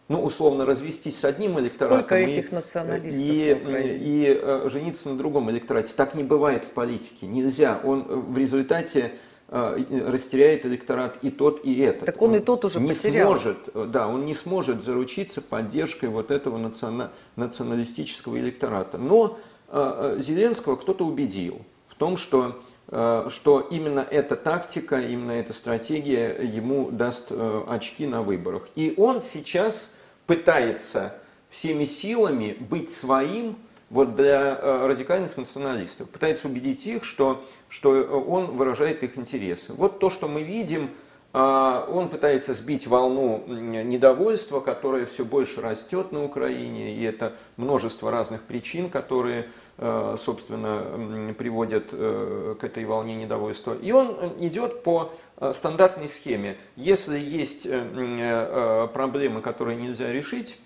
ну, 0.09 0.23
условно, 0.23 0.67
развестись 0.67 1.19
с 1.19 1.25
одним 1.25 1.59
электоратом 1.59 2.01
Сколько 2.01 2.15
этих 2.17 2.53
националистов 2.53 3.29
и, 3.29 3.51
и, 3.51 3.55
и 3.55 4.39
э, 4.41 4.69
жениться 4.71 5.09
на 5.09 5.17
другом 5.17 5.51
электорате. 5.51 5.95
Так 5.97 6.15
не 6.15 6.23
бывает 6.23 6.65
в 6.65 6.69
политике. 6.69 7.27
Нельзя. 7.27 7.81
Он 7.85 8.05
э, 8.09 8.15
в 8.15 8.37
результате 8.37 9.13
э, 9.49 9.85
растеряет 10.07 10.67
электорат 10.67 11.19
и 11.23 11.31
тот, 11.31 11.65
и 11.65 11.81
этот. 11.81 12.07
Так 12.07 12.21
он, 12.21 12.31
он 12.31 12.37
и 12.37 12.41
тот 12.41 12.65
уже 12.65 12.81
не 12.81 12.89
потерял. 12.89 13.29
Сможет, 13.29 13.91
да, 13.91 14.09
он 14.09 14.27
не 14.27 14.35
сможет 14.35 14.83
заручиться 14.83 15.41
поддержкой 15.41 16.11
вот 16.11 16.31
этого 16.31 16.59
националистического 17.37 18.39
электората. 18.39 18.99
Но 18.99 19.39
Зеленского 20.19 20.77
кто-то 20.77 21.07
убедил 21.07 21.63
том, 22.03 22.17
что, 22.17 22.61
что 22.93 23.67
именно 23.71 24.07
эта 24.11 24.37
тактика, 24.37 25.01
именно 25.01 25.33
эта 25.33 25.55
стратегия 25.55 26.37
ему 26.43 26.91
даст 26.91 27.33
очки 27.33 28.07
на 28.07 28.21
выборах. 28.21 28.69
И 28.75 28.93
он 28.99 29.23
сейчас 29.23 29.95
пытается 30.27 31.15
всеми 31.49 31.85
силами 31.85 32.57
быть 32.61 32.91
своим, 32.91 33.57
вот 33.93 34.17
для 34.17 34.59
э, 34.59 34.87
радикальных 34.87 35.37
националистов, 35.37 36.09
пытается 36.09 36.49
убедить 36.49 36.87
их, 36.87 37.05
что, 37.05 37.45
что 37.69 37.91
он 37.91 38.57
выражает 38.57 39.03
их 39.03 39.19
интересы. 39.19 39.75
Вот 39.75 39.99
то, 39.99 40.09
что 40.09 40.29
мы 40.29 40.43
видим, 40.43 40.89
э, 41.35 41.85
он 41.91 42.09
пытается 42.09 42.55
сбить 42.55 42.87
волну 42.87 43.45
недовольства, 43.47 44.61
которое 44.61 45.05
все 45.05 45.27
больше 45.27 45.61
растет 45.61 46.11
на 46.11 46.25
Украине, 46.25 46.97
и 46.97 47.03
это 47.03 47.35
множество 47.59 48.11
разных 48.11 48.41
причин, 48.45 48.89
которые, 48.89 49.41
э, 49.43 49.47
собственно, 49.79 51.35
приводят 51.35 51.91
к 51.91 52.59
этой 52.63 52.85
волне 52.85 53.17
недовольства. 53.17 53.75
И 53.75 53.91
он 53.91 54.17
идет 54.39 54.83
по 54.83 55.13
стандартной 55.53 56.09
схеме. 56.09 56.57
Если 56.77 57.19
есть 57.19 57.67
проблемы, 58.93 59.41
которые 59.41 59.77
нельзя 59.77 60.13
решить, 60.13 60.59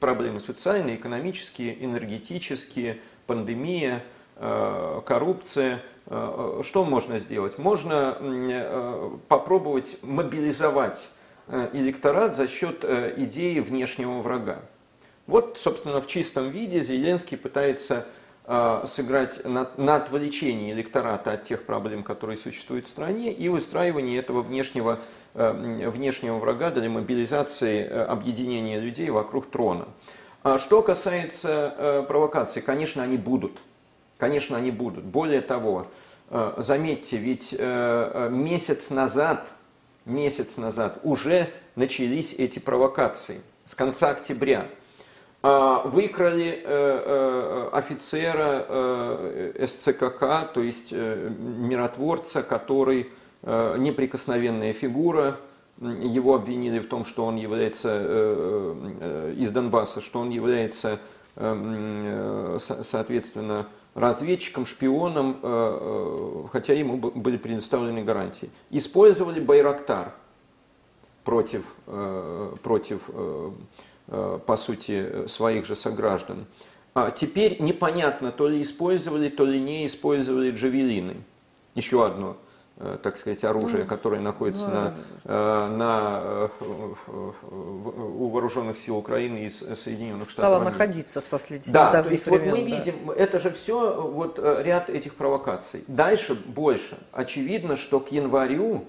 проблемы 0.00 0.40
социальные, 0.40 0.96
экономические, 0.96 1.84
энергетические, 1.84 3.00
пандемия, 3.26 4.04
э, 4.36 5.00
коррупция. 5.04 5.82
Э, 6.06 6.62
что 6.64 6.84
можно 6.84 7.18
сделать? 7.18 7.58
Можно 7.58 8.16
э, 8.20 9.10
попробовать 9.28 9.98
мобилизовать 10.02 11.10
электорат 11.72 12.34
за 12.34 12.48
счет 12.48 12.84
идеи 12.84 13.60
внешнего 13.60 14.18
врага. 14.18 14.62
Вот, 15.28 15.58
собственно, 15.60 16.00
в 16.00 16.08
чистом 16.08 16.50
виде 16.50 16.82
Зеленский 16.82 17.36
пытается 17.36 18.04
сыграть 18.86 19.44
на, 19.44 19.68
на 19.76 19.96
отвлечении 19.96 20.72
электората 20.72 21.32
от 21.32 21.42
тех 21.42 21.64
проблем, 21.64 22.04
которые 22.04 22.36
существуют 22.36 22.86
в 22.86 22.88
стране, 22.88 23.32
и 23.32 23.48
выстраивание 23.48 24.18
этого 24.18 24.42
внешнего 24.42 25.00
Э, 25.38 25.90
внешнего 25.90 26.38
врага 26.38 26.70
для 26.70 26.88
мобилизации 26.88 27.84
э, 27.84 28.04
объединения 28.04 28.80
людей 28.80 29.10
вокруг 29.10 29.50
трона. 29.50 29.86
А 30.42 30.56
что 30.56 30.80
касается 30.80 31.74
э, 31.76 32.04
провокаций, 32.08 32.62
конечно, 32.62 33.02
они 33.02 33.18
будут. 33.18 33.58
Конечно, 34.16 34.56
они 34.56 34.70
будут. 34.70 35.04
Более 35.04 35.42
того, 35.42 35.88
заметьте, 36.56 37.18
ведь 37.18 37.52
месяц 37.52 38.90
назад, 38.90 39.52
месяц 40.06 40.56
назад 40.56 40.98
уже 41.02 41.50
начались 41.74 42.32
эти 42.32 42.58
провокации 42.58 43.42
с 43.66 43.74
конца 43.74 44.08
октября. 44.08 44.68
А, 45.48 45.82
выкрали 45.86 46.62
офицера 47.72 48.66
СЦКК, 49.66 50.52
то 50.52 50.62
есть 50.62 50.92
миротворца, 50.92 52.42
который 52.42 53.10
Э, 53.48 53.76
неприкосновенная 53.78 54.72
фигура, 54.72 55.38
его 55.80 56.34
обвинили 56.34 56.80
в 56.80 56.88
том, 56.88 57.04
что 57.04 57.24
он 57.24 57.36
является 57.36 57.90
э, 57.92 58.74
э, 59.00 59.34
из 59.36 59.52
Донбасса, 59.52 60.00
что 60.00 60.18
он 60.20 60.30
является, 60.30 60.98
соответственно, 62.58 63.68
разведчиком, 63.94 64.64
шпионом, 64.64 66.48
хотя 66.50 66.72
ему 66.72 66.96
были 66.96 67.36
предоставлены 67.36 68.02
гарантии. 68.02 68.48
Использовали 68.70 69.38
Байрактар 69.38 70.14
против, 71.24 71.74
против 72.62 73.10
по 74.06 74.56
сути, 74.56 75.26
своих 75.26 75.66
же 75.66 75.76
сограждан. 75.76 76.46
А 76.94 77.10
теперь 77.10 77.60
непонятно, 77.60 78.32
то 78.32 78.48
ли 78.48 78.62
использовали, 78.62 79.28
то 79.28 79.44
ли 79.44 79.60
не 79.60 79.84
использовали 79.86 80.50
джавелины. 80.50 81.16
Еще 81.74 82.04
одно 82.06 82.36
Э, 82.78 82.98
так 83.02 83.16
сказать, 83.16 83.42
оружие, 83.42 83.84
которое 83.84 84.20
находится 84.20 84.68
на, 84.68 84.94
э, 85.24 85.68
на, 85.68 86.20
э, 86.22 86.48
у 87.48 88.28
вооруженных 88.28 88.76
сил 88.76 88.98
Украины 88.98 89.46
и 89.46 89.50
Соединенных 89.50 90.30
Штатов. 90.30 90.32
Стало 90.32 90.62
находиться 90.62 91.22
с 91.22 91.26
последних 91.26 91.72
Да, 91.72 91.90
то 91.90 92.10
есть 92.10 92.26
времен, 92.26 92.50
вот 92.50 92.58
мы 92.58 92.70
да. 92.70 92.76
видим, 92.76 93.10
это 93.10 93.38
же 93.38 93.50
все 93.50 94.02
вот 94.02 94.38
ряд 94.38 94.90
этих 94.90 95.14
провокаций. 95.14 95.84
Дальше 95.86 96.34
больше. 96.34 96.98
Очевидно, 97.12 97.76
что 97.76 97.98
к 97.98 98.12
январю 98.12 98.84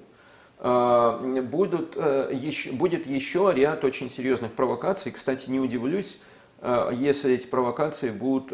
будут, 0.60 1.96
еще, 1.96 2.72
будет 2.72 3.06
еще 3.06 3.52
ряд 3.56 3.84
очень 3.84 4.10
серьезных 4.10 4.54
провокаций. 4.54 5.12
Кстати, 5.12 5.50
не 5.50 5.60
удивлюсь, 5.60 6.20
если 6.64 7.34
эти 7.34 7.46
провокации 7.46 8.10
будут 8.10 8.52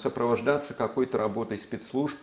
сопровождаться 0.00 0.72
какой-то 0.72 1.18
работой 1.18 1.58
спецслужб, 1.58 2.18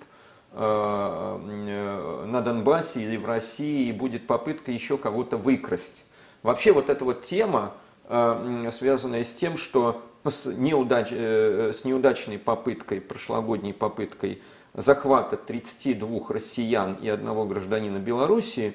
Э, 0.56 1.40
э, 1.42 2.26
на 2.28 2.42
Донбассе 2.42 3.02
или 3.02 3.18
в 3.18 3.26
России, 3.26 3.90
и 3.90 3.92
будет 3.92 4.28
попытка 4.28 4.72
еще 4.72 5.00
кого-то 5.00 5.36
выкрасть. 5.36 6.06
Вообще 6.44 6.72
вот 6.72 6.92
эта 6.92 7.04
вот 7.04 7.24
тема, 7.24 7.74
э, 8.08 8.70
связанная 8.72 9.24
с 9.24 9.34
тем, 9.34 9.58
что 9.58 10.04
с, 10.24 10.46
неудач, 10.46 11.12
с 11.12 11.86
неудачной 11.86 12.38
попыткой, 12.38 13.02
прошлогодней 13.02 13.74
попыткой 13.74 14.44
захвата 14.74 15.38
32 15.38 16.22
россиян 16.30 16.96
и 16.96 17.10
одного 17.10 17.46
гражданина 17.46 17.98
Белоруссии, 17.98 18.74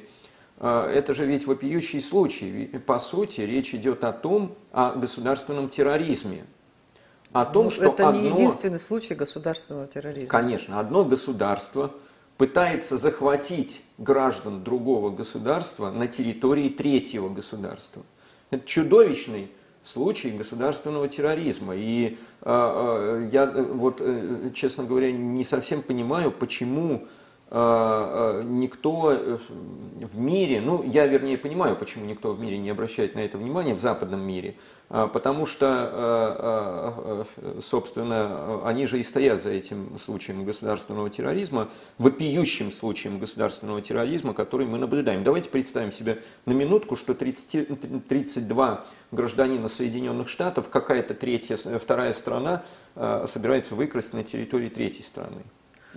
это 0.59 1.15
же 1.15 1.25
ведь 1.25 1.47
вопиющий 1.47 2.03
случай. 2.03 2.67
По 2.87 2.99
сути, 2.99 3.43
речь 3.43 3.75
идет 3.75 4.05
о 4.05 4.13
том, 4.13 4.57
о 4.73 4.93
государственном 4.93 5.69
терроризме, 5.69 6.45
о 7.33 7.45
том, 7.45 7.65
ну, 7.65 7.71
что 7.71 7.85
это 7.85 8.09
одно, 8.09 8.21
не 8.21 8.29
единственный 8.29 8.81
случай 8.81 9.15
государственного 9.15 9.87
терроризма. 9.87 10.29
Конечно, 10.29 10.81
одно 10.81 11.05
государство 11.05 11.93
пытается 12.37 12.97
захватить 12.97 13.85
граждан 13.99 14.65
другого 14.65 15.11
государства 15.11 15.91
на 15.91 16.07
территории 16.07 16.69
третьего 16.69 17.29
государства. 17.29 18.03
Это 18.51 18.67
чудовищный 18.67 19.51
случай 19.89 20.31
государственного 20.31 21.09
терроризма. 21.09 21.75
И 21.77 22.19
э, 22.43 23.29
я 23.33 23.47
вот, 23.47 24.01
э, 24.01 24.51
честно 24.55 24.85
говоря, 24.85 25.11
не 25.11 25.45
совсем 25.45 25.83
понимаю, 25.83 26.31
почему 26.31 27.05
э, 27.05 27.07
никто 27.51 29.39
в 30.07 30.19
мире, 30.19 30.61
ну 30.61 30.83
я 30.83 31.07
вернее 31.07 31.39
понимаю, 31.39 31.77
почему 31.77 32.05
никто 32.05 32.33
в 32.33 32.41
мире 32.41 32.59
не 32.59 32.71
обращает 32.71 33.15
на 33.15 33.21
это 33.21 33.39
внимание, 33.39 33.75
в 33.75 33.81
западном 33.81 34.21
мире, 34.21 34.57
а, 34.91 35.07
потому 35.07 35.47
что, 35.47 35.67
а, 35.67 37.27
а, 37.37 37.61
собственно, 37.63 38.61
они 38.65 38.87
же 38.87 38.99
и 38.99 39.03
стоят 39.03 39.43
за 39.43 39.51
этим 39.51 39.99
случаем 39.99 40.45
государственного 40.45 41.11
терроризма, 41.11 41.69
вопиющим 41.99 42.71
случаем 42.71 43.19
государственного 43.19 43.83
терроризма, 43.83 44.33
который 44.33 44.67
мы 44.67 44.79
наблюдаем. 44.79 45.25
Давайте 45.25 45.51
представим 45.51 45.93
себе 45.93 46.23
на 46.47 46.53
минутку, 46.53 46.97
что 46.97 47.15
30, 47.15 48.09
32 48.09 48.85
гражданина 49.13 49.69
Соединенных 49.69 50.29
Штатов, 50.29 50.69
какая-то 50.69 51.15
третья, 51.15 51.57
вторая 51.57 52.13
страна 52.13 52.63
собирается 53.27 53.75
выкрасть 53.75 54.13
на 54.13 54.25
территории 54.25 54.69
третьей 54.69 55.05
страны. 55.05 55.43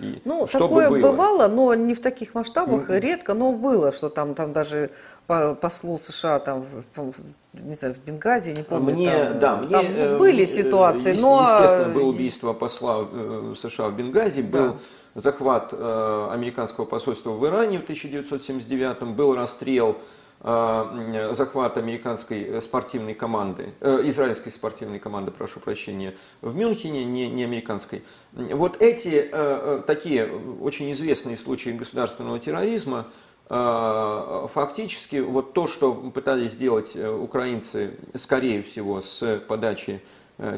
И 0.02 0.20
ну, 0.24 0.46
такое 0.46 0.90
было? 0.90 0.98
бывало, 0.98 1.48
но 1.48 1.74
не 1.74 1.94
в 1.94 2.00
таких 2.00 2.34
масштабах, 2.34 2.90
mm-hmm. 2.90 3.00
редко, 3.00 3.34
но 3.34 3.52
было, 3.52 3.92
что 3.92 4.08
там, 4.08 4.34
там 4.34 4.52
даже 4.52 4.90
послу 5.26 5.96
США 5.96 6.40
там, 6.40 6.62
в, 6.62 7.12
не 7.54 7.74
знаю, 7.74 7.94
в 7.94 8.00
Бенгази, 8.04 8.50
не 8.50 8.62
помню. 8.62 8.94
Мне, 8.94 9.10
там, 9.10 9.38
да, 9.38 9.56
мне, 9.56 9.70
там 9.70 9.86
э, 9.86 10.18
были 10.18 10.44
ситуации, 10.44 11.16
но... 11.16 11.40
Естественно, 11.42 11.94
было 11.94 12.08
убийство 12.08 12.52
посла 12.52 13.06
э, 13.10 13.54
США 13.56 13.88
в 13.88 13.96
Бенгази, 13.96 14.42
был 14.42 14.76
да. 15.14 15.20
захват 15.20 15.68
э, 15.72 16.28
американского 16.32 16.84
посольства 16.84 17.30
в 17.30 17.46
Иране 17.46 17.78
в 17.78 17.84
1979 17.84 19.14
был 19.14 19.34
расстрел 19.36 19.92
Э, 19.92 20.00
захват 20.42 21.76
американской 21.78 22.60
спортивной 22.60 23.14
команды, 23.14 23.74
э, 23.80 24.00
израильской 24.06 24.50
спортивной 24.50 24.98
команды, 24.98 25.30
прошу 25.30 25.60
прощения, 25.60 26.14
в 26.40 26.56
Мюнхене, 26.56 27.04
не, 27.04 27.28
не 27.28 27.44
американской. 27.44 28.02
Вот 28.32 28.82
эти 28.82 29.28
э, 29.30 29.82
такие 29.86 30.28
очень 30.60 30.90
известные 30.90 31.36
случаи 31.36 31.70
государственного 31.70 32.38
терроризма, 32.40 33.06
фактически 33.48 35.16
вот 35.16 35.52
то, 35.52 35.66
что 35.66 35.92
пытались 35.92 36.52
сделать 36.52 36.96
украинцы, 36.96 37.98
скорее 38.14 38.62
всего, 38.62 39.02
с 39.02 39.42
подачи 39.46 40.00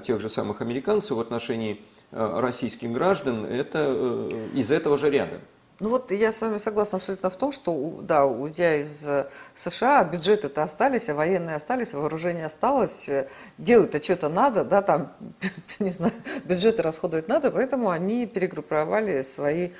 тех 0.03 0.21
же 0.21 0.29
самых 0.29 0.61
американцев 0.61 1.17
в 1.17 1.21
отношении 1.21 1.81
российских 2.13 2.93
граждан, 2.93 3.47
это 3.47 4.29
из 4.55 4.71
этого 4.71 4.97
же 4.97 5.11
ряда. 5.11 5.41
Ну 5.81 5.89
вот 5.89 6.13
я 6.13 6.31
с 6.31 6.41
вами 6.41 6.59
согласна 6.59 6.99
абсолютно 6.99 7.31
в 7.31 7.37
том, 7.37 7.51
что, 7.51 7.99
да, 8.01 8.27
уйдя 8.27 8.77
из 8.77 9.09
э, 9.09 9.27
США, 9.55 10.05
бюджеты-то 10.05 10.63
остались, 10.63 11.09
а 11.09 11.15
военные 11.15 11.57
остались, 11.57 11.95
вооружение 11.95 12.47
осталось, 12.47 13.09
э, 13.09 13.27
делать-то 13.59 14.01
что-то 14.01 14.29
надо, 14.29 14.65
да, 14.65 14.83
там, 14.83 15.13
не 15.81 15.91
знаю, 15.91 16.13
бюджеты 16.45 16.81
расходовать 16.81 17.27
надо, 17.27 17.51
поэтому 17.51 17.91
они 17.91 18.25
перегруппировали 18.27 19.23
свои 19.23 19.71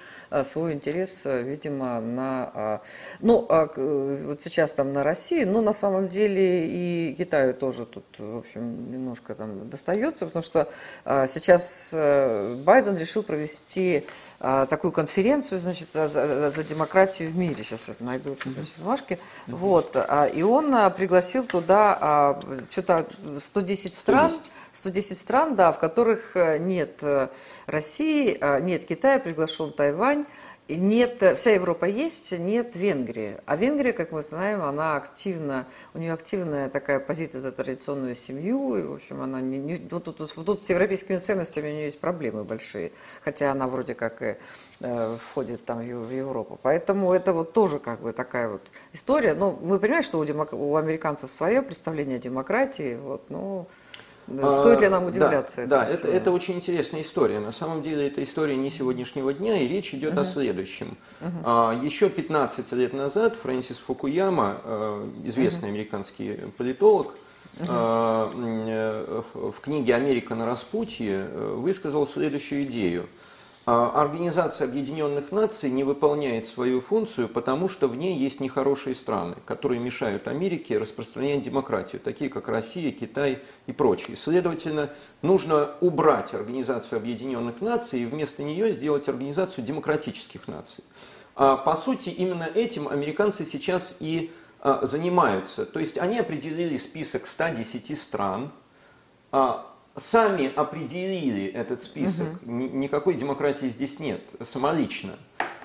свой 0.43 0.73
интерес, 0.73 1.23
видимо, 1.25 2.01
на... 2.01 2.81
Ну, 3.21 3.47
вот 3.49 4.41
сейчас 4.41 4.73
там 4.73 4.93
на 4.93 5.03
России, 5.03 5.45
но 5.45 5.61
на 5.61 5.73
самом 5.73 6.09
деле 6.09 6.67
и 6.67 7.15
Китаю 7.15 7.55
тоже 7.55 7.87
тут, 7.87 8.05
в 8.19 8.39
общем, 8.39 8.91
немножко 8.91 9.35
там 9.35 9.69
достается, 9.69 10.27
потому 10.27 10.43
что 10.43 10.69
сейчас 11.05 11.95
Байден 12.65 12.97
решил 12.97 13.23
провести 13.23 14.05
такую 14.39 14.93
конференцию, 14.93 15.59
значит, 15.59 15.89
за, 15.93 16.51
за 16.51 16.63
демократию 16.65 17.31
в 17.31 17.37
мире. 17.37 17.63
Сейчас 17.63 17.89
это 17.89 18.03
найду, 18.03 18.37
значит, 18.45 18.79
бумажки. 18.79 19.19
Вот. 19.47 19.97
И 20.35 20.43
он 20.43 20.75
пригласил 20.93 21.45
туда 21.45 22.39
что-то 22.71 23.07
110 23.39 23.95
стран. 23.95 24.31
110. 24.31 24.51
110 24.75 25.19
стран, 25.19 25.55
да, 25.55 25.73
в 25.73 25.79
которых 25.79 26.37
э, 26.37 26.59
нет 26.59 26.99
э, 27.03 27.29
России, 27.67 28.37
э, 28.41 28.61
нет 28.61 28.85
Китая, 28.85 29.21
приглашен 29.21 29.73
Тайвань, 29.73 30.24
нет, 30.67 31.23
вся 31.37 31.51
Европа 31.51 31.85
есть, 31.85 32.33
нет 32.39 32.75
Венгрии. 32.75 33.37
А 33.45 33.55
Венгрия, 33.55 33.93
как 33.93 34.13
мы 34.13 34.23
знаем, 34.23 34.63
она 34.63 34.97
активна, 34.97 35.67
у 35.93 35.99
нее 35.99 36.15
активная 36.15 36.71
такая 36.71 37.01
позиция 37.01 37.41
за 37.41 37.53
традиционную 37.53 38.15
семью, 38.15 38.75
и, 38.77 38.83
в 38.83 38.95
общем, 38.95 39.21
она 39.21 39.43
не, 39.43 39.59
не 39.59 39.77
вот 39.91 40.05
тут, 40.05 40.17
тут, 40.17 40.61
с 40.61 40.71
европейскими 40.71 41.19
ценностями 41.19 41.69
у 41.69 41.73
нее 41.73 41.85
есть 41.85 42.01
проблемы 42.01 42.45
большие, 42.45 42.93
хотя 43.23 43.53
она 43.53 43.67
вроде 43.67 43.95
как 43.95 44.23
и 44.23 44.37
э, 44.81 45.17
входит 45.21 45.67
там 45.67 45.81
в 45.81 46.11
Европу. 46.11 46.59
Поэтому 46.63 47.13
это 47.13 47.35
вот 47.35 47.53
тоже 47.53 47.79
как 47.79 48.01
бы 48.01 48.15
такая 48.15 48.49
вот 48.49 48.63
история. 48.95 49.35
Ну, 49.35 49.59
мы 49.61 49.79
понимаем, 49.79 50.03
что 50.03 50.19
у, 50.19 50.25
демок... 50.25 50.55
у 50.55 50.77
американцев 50.77 51.31
свое 51.31 51.61
представление 51.61 52.17
о 52.17 52.21
демократии, 52.21 52.95
вот, 52.97 53.29
ну... 53.29 53.39
Но 53.39 53.67
да, 54.27 54.51
стоит 54.51 54.81
ли 54.81 54.89
нам 54.89 55.05
удивляться? 55.05 55.67
Да, 55.67 55.85
да 55.85 55.89
это, 55.89 56.09
это 56.09 56.31
очень 56.33 56.55
интересная 56.55 57.03
история. 57.03 57.41
На 57.41 57.53
самом 57.53 57.83
деле 57.83 58.09
это 58.09 58.23
история 58.23 58.57
не 58.57 58.71
сегодняшнего 58.71 59.33
дня, 59.33 59.61
и 59.61 59.69
речь 59.69 59.95
идет 59.95 60.15
uh-huh. 60.15 60.21
о 60.21 60.25
следующем. 60.25 60.97
А, 61.45 61.79
еще 61.83 62.09
15 62.09 62.73
лет 62.73 62.93
назад 62.93 63.35
Фрэнсис 63.43 63.79
Фукуяма, 63.79 64.57
э, 64.65 65.07
известный 65.25 65.69
uh-huh. 65.69 65.73
американский 65.73 66.39
политолог, 66.57 67.15
uh-huh. 67.59 69.25
в 69.35 69.61
книге 69.61 69.95
«Америка 69.95 70.35
на 70.35 70.47
распутье» 70.47 71.25
высказал 71.57 72.07
следующую 72.07 72.65
идею– 72.65 73.07
а 73.17 73.24
Организация 73.67 74.67
Объединенных 74.67 75.33
Наций 75.33 75.71
не 75.71 75.85
выполняет 75.85 76.47
свою 76.47 76.83
функцию, 76.83 77.29
потому 77.29 77.71
что 77.71 77.89
в 77.89 77.97
ней 77.97 78.15
есть 78.15 78.41
нехорошие 78.41 78.95
страны, 78.95 79.37
которые 79.47 79.81
мешают 79.81 80.29
Америке 80.29 80.77
распространять 80.77 81.41
демократию, 81.41 82.01
такие 82.01 82.29
как 82.29 82.49
Россия, 82.49 82.93
Китай 82.93 83.39
и 83.67 83.73
прочие. 83.73 84.17
Следовательно, 84.17 84.91
нужно 85.23 85.71
убрать 85.81 86.35
Организацию 86.35 86.99
Объединенных 86.99 87.63
Наций 87.63 88.01
и 88.01 88.07
вместо 88.07 88.43
нее 88.43 88.73
сделать 88.73 89.09
Организацию 89.09 89.65
Демократических 89.65 90.47
Наций. 90.47 90.85
А 91.35 91.57
по 91.57 91.75
сути, 91.75 92.11
именно 92.11 92.45
этим 92.45 92.87
американцы 92.87 93.47
сейчас 93.47 93.97
и 94.01 94.31
а, 94.61 94.81
занимаются. 94.87 95.67
То 95.67 95.79
есть 95.79 95.99
они 95.99 96.19
определили 96.19 96.77
список 96.77 97.27
110 97.27 98.01
стран, 98.01 98.51
а, 99.31 99.74
сами 99.97 100.53
определили 100.55 101.47
этот 101.47 101.83
список, 101.83 102.43
угу. 102.43 102.51
никакой 102.51 103.15
демократии 103.15 103.67
здесь 103.67 103.99
нет, 103.99 104.21
самолично. 104.45 105.13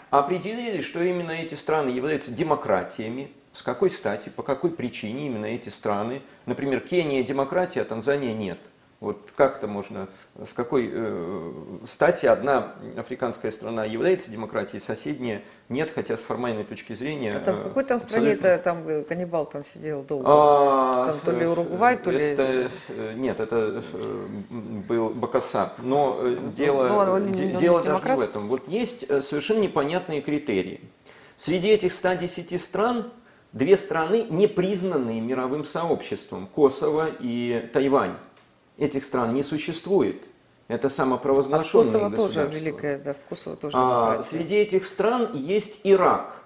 Определили, 0.10 0.82
что 0.82 1.04
именно 1.04 1.32
эти 1.32 1.56
страны 1.56 1.90
являются 1.90 2.32
демократиями, 2.32 3.32
с 3.52 3.62
какой 3.62 3.90
стати, 3.90 4.30
по 4.30 4.44
какой 4.44 4.72
причине 4.72 5.28
именно 5.28 5.46
эти 5.46 5.70
страны. 5.70 6.22
Например, 6.46 6.80
Кения 6.80 7.24
демократия, 7.24 7.82
а 7.82 7.86
Танзания 7.86 8.34
нет– 8.34 8.60
вот 9.00 9.32
как 9.36 9.58
это 9.58 9.68
можно, 9.68 10.10
с 10.46 10.53
какой 10.53 10.89
э, 10.91 11.51
стати 11.86 12.25
одна 12.25 12.75
африканская 12.98 13.50
страна 13.50 13.86
является 13.86 14.29
демократией, 14.29 14.82
соседняя 14.82 15.41
нет, 15.70 15.89
хотя 15.96 16.18
с 16.18 16.22
формальной 16.22 16.65
точки 16.65 16.96
зрения... 16.96 17.32
А 17.32 17.39
там 17.39 17.56
в 17.56 17.63
какой 17.63 17.86
там 17.86 18.01
стране 18.01 18.32
это 18.32 18.58
там 18.58 18.86
э, 18.88 19.03
каннибал 19.03 19.46
там 19.46 19.63
сидел 19.63 20.03
долго? 20.03 20.25
А, 20.27 21.06
там 21.06 21.20
то 21.24 21.32
ли 21.32 21.46
Уругвай, 21.46 21.98
то 21.98 22.12
ли... 22.12 22.34
Это, 22.34 22.44
э, 22.44 23.13
нет, 23.15 23.39
это 23.39 23.82
э, 23.94 24.56
был 24.88 25.12
Бакаса. 25.12 25.72
Но 25.77 26.20
дело, 26.53 26.88
Но 26.89 26.98
он, 27.13 27.32
де, 27.32 27.53
он 27.53 27.58
дело 27.58 27.82
даже 27.82 28.06
не 28.06 28.15
в 28.15 28.20
этом. 28.20 28.48
Вот 28.50 28.68
есть 28.68 29.08
совершенно 29.24 29.60
непонятные 29.60 30.22
критерии. 30.22 30.82
Среди 31.38 31.70
этих 31.70 31.94
110 31.94 32.62
стран 32.62 33.13
две 33.53 33.77
страны, 33.77 34.25
не 34.29 34.48
признанные 34.48 35.22
мировым 35.22 35.63
сообществом, 35.63 36.47
Косово 36.47 37.10
и 37.19 37.69
Тайвань 37.74 38.17
этих 38.80 39.04
стран 39.04 39.34
не 39.34 39.44
существует. 39.44 40.24
Это 40.68 40.88
самопровозглашенные 40.88 41.84
а 41.84 42.10
в 42.10 42.12
Косово 42.12 42.15
тоже 42.15 42.48
великая, 42.48 43.00
да, 43.00 43.13
в 43.13 43.26
Косово 43.26 43.56
тоже 43.56 43.76
а, 43.78 44.22
Среди 44.22 44.56
этих 44.56 44.86
стран 44.86 45.32
есть 45.34 45.82
Ирак, 45.84 46.44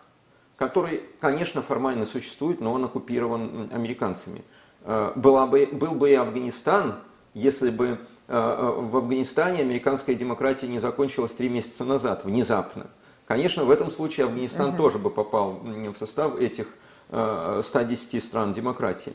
который, 0.55 1.03
конечно, 1.19 1.61
формально 1.61 2.05
существует, 2.05 2.61
но 2.61 2.71
он 2.71 2.85
оккупирован 2.85 3.69
американцами. 3.73 4.43
А, 4.83 5.11
была 5.17 5.45
бы, 5.45 5.67
был 5.69 5.91
бы 5.91 6.11
и 6.11 6.13
Афганистан, 6.13 6.99
если 7.33 7.69
бы 7.69 7.99
а, 8.29 8.71
в 8.71 8.95
Афганистане 8.95 9.59
американская 9.59 10.15
демократия 10.15 10.67
не 10.67 10.79
закончилась 10.79 11.33
три 11.33 11.49
месяца 11.49 11.83
назад, 11.83 12.23
внезапно. 12.23 12.87
Конечно, 13.27 13.65
в 13.65 13.71
этом 13.71 13.91
случае 13.91 14.25
Афганистан 14.25 14.69
угу. 14.69 14.77
тоже 14.77 14.99
бы 14.99 15.09
попал 15.09 15.59
в 15.61 15.95
состав 15.97 16.37
этих 16.37 16.67
110 17.09 18.23
стран 18.23 18.53
демократии. 18.53 19.13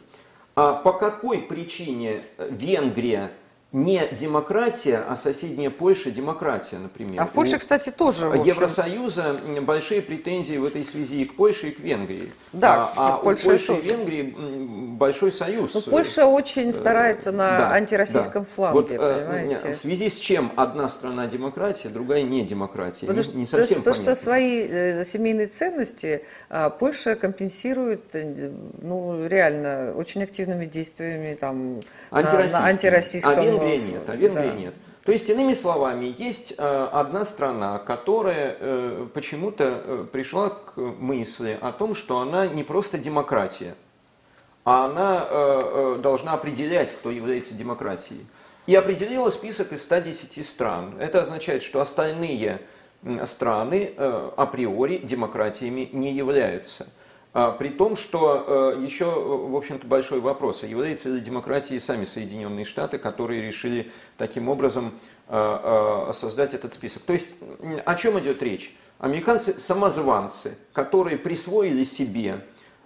А 0.60 0.72
по 0.72 0.92
какой 0.92 1.42
причине 1.42 2.18
Венгрия 2.36 3.30
не 3.70 4.09
демократия, 4.12 5.04
а 5.07 5.14
соседняя 5.14 5.68
Польша 5.68 6.11
демократия, 6.11 6.78
например. 6.78 7.20
А 7.20 7.26
в 7.26 7.33
Польше, 7.33 7.57
У 7.57 7.59
кстати, 7.59 7.90
тоже. 7.90 8.26
В 8.28 8.44
Евросоюза 8.44 9.38
большие 9.61 10.00
претензии 10.00 10.57
в 10.57 10.64
этой 10.64 10.85
связи 10.85 11.20
и 11.20 11.24
к 11.26 11.37
Польше, 11.37 11.68
и 11.68 11.70
к 11.72 11.81
Венгрии. 11.81 12.33
Да, 12.54 12.90
а, 12.96 13.16
а 13.16 13.18
Польша 13.18 13.48
у 13.48 13.50
Польши 13.50 13.66
тоже. 13.66 13.81
и 13.81 13.88
Венгрии 13.90 14.35
большой 14.96 15.33
союз. 15.33 15.74
Но 15.74 15.83
ну, 15.85 15.92
Польша 15.92 16.24
очень 16.24 16.72
старается 16.72 17.31
на 17.31 17.59
да, 17.59 17.72
антироссийском 17.72 18.44
да. 18.44 18.48
фланге, 18.48 18.81
вот, 18.81 18.90
э, 18.90 18.96
понимаете? 18.96 19.72
В 19.74 19.76
связи 19.76 20.09
с 20.09 20.16
чем 20.16 20.50
одна 20.57 20.88
страна 20.88 21.26
демократия, 21.26 21.90
другая 21.90 22.22
не 22.22 22.42
демократия. 22.42 23.07
Потому, 23.07 23.26
не, 23.33 23.40
не 23.40 23.46
совсем 23.46 23.83
потому, 23.83 23.94
потому 23.94 23.94
что 23.94 24.14
свои 24.14 24.66
э, 24.66 25.04
семейные 25.04 25.46
ценности 25.46 26.24
а, 26.48 26.70
Польша 26.70 27.16
компенсирует 27.16 28.14
э, 28.14 28.50
ну, 28.81 29.26
реально 29.26 29.92
очень 29.94 30.22
активными 30.22 30.64
действиями 30.64 31.35
там, 31.35 31.81
на, 32.11 32.22
на 32.22 32.64
антироссийском 32.64 33.38
а 33.38 33.57
Венгрии 33.58 33.92
нет, 33.92 34.08
а 34.08 34.16
Венгрии 34.16 34.48
да. 34.48 34.54
нет. 34.54 34.74
То 35.08 35.12
есть, 35.12 35.30
иными 35.30 35.54
словами, 35.54 36.14
есть 36.18 36.56
э, 36.58 36.88
одна 36.92 37.24
страна, 37.24 37.78
которая 37.78 38.58
э, 38.60 39.06
почему-то 39.14 39.64
э, 39.82 40.06
пришла 40.12 40.50
к 40.50 40.76
мысли 40.76 41.56
о 41.62 41.72
том, 41.72 41.94
что 41.94 42.18
она 42.18 42.46
не 42.46 42.62
просто 42.62 42.98
демократия, 42.98 43.74
а 44.66 44.84
она 44.84 45.96
должна 45.98 46.34
определять, 46.34 46.92
кто 46.92 47.10
является 47.10 47.54
демократией. 47.54 48.26
И 48.66 48.74
определила 48.74 49.30
список 49.30 49.72
из 49.72 49.82
110 49.82 50.46
стран. 50.46 50.92
Это 50.98 51.22
означает, 51.22 51.62
что 51.62 51.80
остальные 51.80 52.60
страны 53.24 53.94
априори 54.36 54.98
демократиями 54.98 55.88
не 55.90 56.12
являются. 56.12 56.86
А, 57.34 57.52
при 57.52 57.68
том, 57.68 57.96
что 57.96 58.74
э, 58.78 58.84
еще, 58.84 59.04
в 59.04 59.54
общем-то, 59.54 59.86
большой 59.86 60.20
вопрос, 60.20 60.62
являются 60.62 61.10
ли 61.10 61.20
демократией 61.20 61.78
сами 61.78 62.04
Соединенные 62.04 62.64
Штаты, 62.64 62.98
которые 62.98 63.42
решили 63.42 63.90
таким 64.16 64.48
образом 64.48 64.94
э, 65.28 66.08
э, 66.08 66.12
создать 66.14 66.54
этот 66.54 66.74
список. 66.74 67.02
То 67.02 67.12
есть 67.12 67.28
о 67.84 67.94
чем 67.96 68.18
идет 68.18 68.42
речь? 68.42 68.74
Американцы 68.98 69.58
самозванцы, 69.58 70.56
которые 70.72 71.18
присвоили 71.18 71.84
себе 71.84 72.44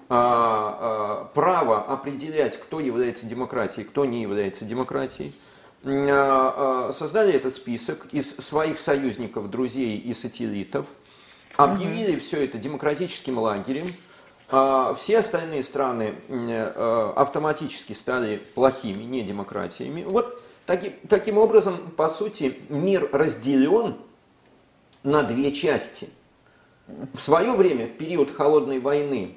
право 0.08 1.86
определять, 1.88 2.58
кто 2.60 2.80
является 2.80 3.24
демократией, 3.24 3.86
кто 3.86 4.04
не 4.04 4.20
является 4.20 4.66
демократией, 4.66 5.32
создали 5.82 7.32
этот 7.32 7.54
список 7.54 8.08
из 8.12 8.36
своих 8.36 8.78
союзников, 8.78 9.48
друзей 9.48 9.96
и 9.96 10.12
сателлитов, 10.12 10.84
объявили 11.56 12.18
все 12.18 12.44
это 12.44 12.58
демократическим 12.58 13.38
лагерем, 13.38 13.86
все 14.98 15.18
остальные 15.18 15.62
страны 15.62 16.14
э, 16.28 17.12
автоматически 17.16 17.94
стали 17.94 18.38
плохими, 18.54 19.02
не 19.02 19.22
демократиями. 19.22 20.04
Вот 20.06 20.42
таки, 20.66 20.92
таким 21.08 21.38
образом, 21.38 21.78
по 21.96 22.10
сути, 22.10 22.58
мир 22.68 23.08
разделен 23.12 23.96
на 25.02 25.22
две 25.22 25.52
части. 25.52 26.10
В 27.14 27.20
свое 27.20 27.52
время, 27.52 27.86
в 27.86 27.92
период 27.92 28.30
холодной 28.30 28.78
войны, 28.78 29.36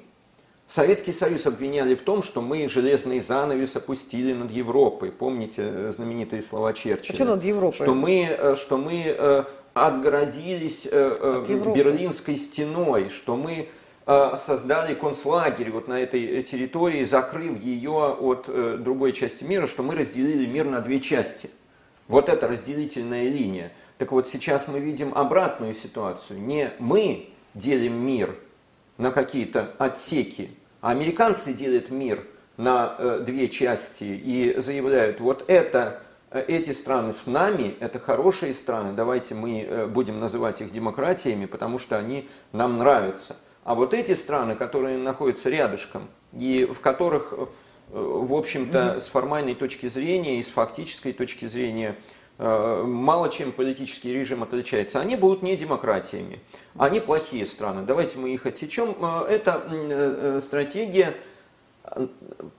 Советский 0.66 1.12
Союз 1.12 1.46
обвиняли 1.46 1.94
в 1.94 2.02
том, 2.02 2.22
что 2.22 2.42
мы 2.42 2.68
железный 2.68 3.20
занавес 3.20 3.74
опустили 3.74 4.34
над 4.34 4.50
Европой. 4.50 5.10
Помните 5.12 5.62
э, 5.64 5.92
знаменитые 5.92 6.42
слова 6.42 6.74
Черчилля? 6.74 7.12
А 7.12 7.14
что 7.14 7.24
над 7.24 7.42
Европой? 7.42 7.84
Что 7.84 7.94
мы, 7.94 8.24
э, 8.24 8.54
что 8.54 8.76
мы 8.76 9.46
отгородились 9.72 10.86
От 10.86 11.48
Берлинской 11.48 12.36
стеной, 12.36 13.08
что 13.10 13.36
мы 13.36 13.68
создали 14.06 14.94
концлагерь 14.94 15.70
вот 15.70 15.88
на 15.88 16.00
этой 16.00 16.42
территории, 16.44 17.02
закрыв 17.04 17.60
ее 17.60 17.90
от 17.90 18.44
э, 18.48 18.76
другой 18.78 19.12
части 19.12 19.42
мира, 19.42 19.66
что 19.66 19.82
мы 19.82 19.96
разделили 19.96 20.46
мир 20.46 20.64
на 20.64 20.80
две 20.80 21.00
части. 21.00 21.50
Вот 22.06 22.28
это 22.28 22.46
разделительная 22.46 23.28
линия. 23.28 23.72
Так 23.98 24.12
вот, 24.12 24.28
сейчас 24.28 24.68
мы 24.68 24.78
видим 24.78 25.12
обратную 25.14 25.74
ситуацию. 25.74 26.40
Не 26.40 26.72
мы 26.78 27.30
делим 27.54 27.94
мир 27.94 28.36
на 28.96 29.10
какие-то 29.10 29.74
отсеки, 29.78 30.50
а 30.80 30.90
американцы 30.90 31.52
делят 31.52 31.90
мир 31.90 32.24
на 32.56 32.94
э, 32.98 33.22
две 33.24 33.48
части 33.48 34.04
и 34.04 34.54
заявляют, 34.58 35.20
вот 35.20 35.44
это, 35.48 36.00
э, 36.30 36.44
эти 36.46 36.70
страны 36.70 37.12
с 37.12 37.26
нами, 37.26 37.76
это 37.80 37.98
хорошие 37.98 38.54
страны, 38.54 38.92
давайте 38.92 39.34
мы 39.34 39.62
э, 39.62 39.86
будем 39.86 40.20
называть 40.20 40.60
их 40.60 40.72
демократиями, 40.72 41.46
потому 41.46 41.78
что 41.78 41.98
они 41.98 42.28
нам 42.52 42.78
нравятся. 42.78 43.36
А 43.66 43.74
вот 43.74 43.92
эти 43.92 44.14
страны, 44.14 44.54
которые 44.54 44.96
находятся 44.96 45.50
рядышком, 45.50 46.08
и 46.32 46.64
в 46.64 46.80
которых, 46.80 47.34
э, 47.36 47.46
в 47.90 48.34
общем-то, 48.34 48.78
mm-hmm. 48.78 49.00
с 49.00 49.08
формальной 49.08 49.54
точки 49.54 49.88
зрения 49.88 50.38
и 50.38 50.42
с 50.42 50.48
фактической 50.48 51.12
точки 51.12 51.46
зрения 51.46 51.96
Э, 52.38 52.82
мало 52.86 53.30
чем 53.30 53.52
политический 53.52 54.12
режим 54.12 54.42
отличается, 54.42 55.00
они 55.00 55.16
будут 55.16 55.42
не 55.42 55.56
демократиями. 55.56 56.40
Они 56.76 57.00
плохие 57.00 57.46
страны. 57.46 57.82
Давайте 57.82 58.18
мы 58.18 58.30
их 58.30 58.44
отсечем. 58.44 58.94
Э, 59.00 59.26
это 59.28 60.40
стратегия 60.42 61.14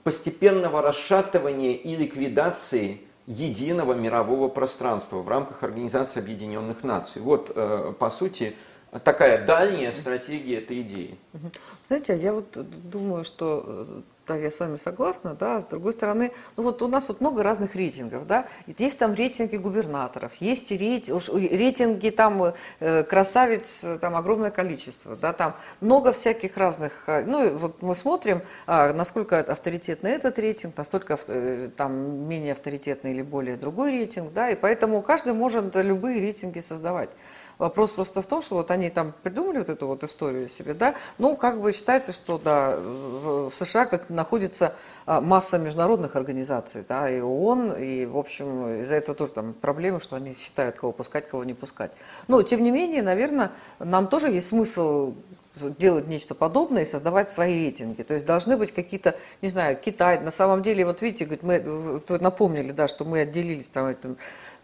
постепенного 0.02 0.82
расшатывания 0.82 1.74
и 1.74 1.94
ликвидации 1.94 3.02
единого 3.26 3.92
мирового 3.92 4.48
пространства 4.48 5.18
в 5.18 5.28
рамках 5.28 5.62
Организации 5.62 6.20
Объединенных 6.20 6.82
Наций. 6.82 7.20
Вот, 7.20 7.54
по 7.98 8.08
сути, 8.08 8.54
такая 9.04 9.44
дальняя 9.44 9.92
стратегия 9.92 10.58
этой 10.58 10.82
идеи. 10.82 11.18
Знаете, 11.86 12.16
я 12.16 12.32
вот 12.32 12.58
думаю, 12.90 13.24
что 13.24 14.02
да, 14.28 14.36
я 14.36 14.50
с 14.50 14.60
вами 14.60 14.76
согласна, 14.76 15.34
да, 15.34 15.60
с 15.60 15.64
другой 15.64 15.94
стороны, 15.94 16.32
ну 16.56 16.62
вот 16.62 16.82
у 16.82 16.88
нас 16.88 17.08
вот 17.08 17.20
много 17.20 17.42
разных 17.42 17.74
рейтингов, 17.74 18.26
да, 18.26 18.46
есть 18.66 18.98
там 18.98 19.14
рейтинги 19.14 19.56
губернаторов, 19.56 20.34
есть 20.36 20.70
рейтинги, 20.70 21.56
рейтинги 21.56 22.10
там 22.10 22.52
э, 22.80 23.04
красавиц, 23.04 23.84
там 24.00 24.16
огромное 24.16 24.50
количество, 24.50 25.16
да, 25.16 25.32
там 25.32 25.56
много 25.80 26.12
всяких 26.12 26.56
разных, 26.58 26.92
э, 27.06 27.24
ну 27.24 27.56
вот 27.56 27.80
мы 27.80 27.94
смотрим, 27.94 28.42
э, 28.66 28.92
насколько 28.92 29.38
авторитетный 29.38 30.10
этот 30.10 30.38
рейтинг, 30.38 30.76
настолько 30.76 31.18
э, 31.28 31.68
там 31.74 32.28
менее 32.28 32.52
авторитетный 32.52 33.12
или 33.12 33.22
более 33.22 33.56
другой 33.56 33.92
рейтинг, 33.92 34.32
да, 34.34 34.50
и 34.50 34.56
поэтому 34.56 35.00
каждый 35.00 35.32
может 35.32 35.74
любые 35.74 36.20
рейтинги 36.20 36.60
создавать. 36.60 37.10
Вопрос 37.58 37.90
просто 37.90 38.22
в 38.22 38.26
том, 38.26 38.40
что 38.40 38.54
вот 38.54 38.70
они 38.70 38.88
там 38.88 39.12
придумали 39.22 39.58
вот 39.58 39.68
эту 39.68 39.88
вот 39.88 40.04
историю 40.04 40.48
себе, 40.48 40.74
да, 40.74 40.94
ну, 41.18 41.36
как 41.36 41.60
бы 41.60 41.72
считается, 41.72 42.12
что, 42.12 42.38
да, 42.38 42.76
в, 42.76 43.50
США 43.50 43.86
как 43.86 44.10
находится 44.10 44.74
а, 45.06 45.20
масса 45.20 45.58
международных 45.58 46.14
организаций, 46.14 46.84
да, 46.88 47.10
и 47.10 47.20
ООН, 47.20 47.72
и, 47.72 48.06
в 48.06 48.16
общем, 48.16 48.80
из-за 48.82 48.94
этого 48.94 49.16
тоже 49.16 49.32
там 49.32 49.54
проблемы, 49.54 49.98
что 49.98 50.14
они 50.14 50.34
считают, 50.34 50.78
кого 50.78 50.92
пускать, 50.92 51.28
кого 51.28 51.42
не 51.42 51.54
пускать. 51.54 51.90
Но, 52.28 52.42
тем 52.44 52.62
не 52.62 52.70
менее, 52.70 53.02
наверное, 53.02 53.50
нам 53.80 54.06
тоже 54.06 54.28
есть 54.28 54.48
смысл 54.48 55.14
делать 55.78 56.08
нечто 56.08 56.34
подобное 56.34 56.82
и 56.82 56.86
создавать 56.86 57.30
свои 57.30 57.54
рейтинги. 57.54 58.02
То 58.02 58.14
есть 58.14 58.26
должны 58.26 58.56
быть 58.56 58.72
какие-то, 58.72 59.16
не 59.42 59.48
знаю, 59.48 59.76
Китай. 59.76 60.20
На 60.20 60.30
самом 60.30 60.62
деле, 60.62 60.84
вот 60.84 61.02
видите, 61.02 61.24
говорит, 61.24 61.42
мы 61.42 62.18
напомнили, 62.20 62.72
да, 62.72 62.86
что 62.88 63.04
мы 63.04 63.20
отделились 63.20 63.68
там 63.68 63.86
этим 63.86 64.18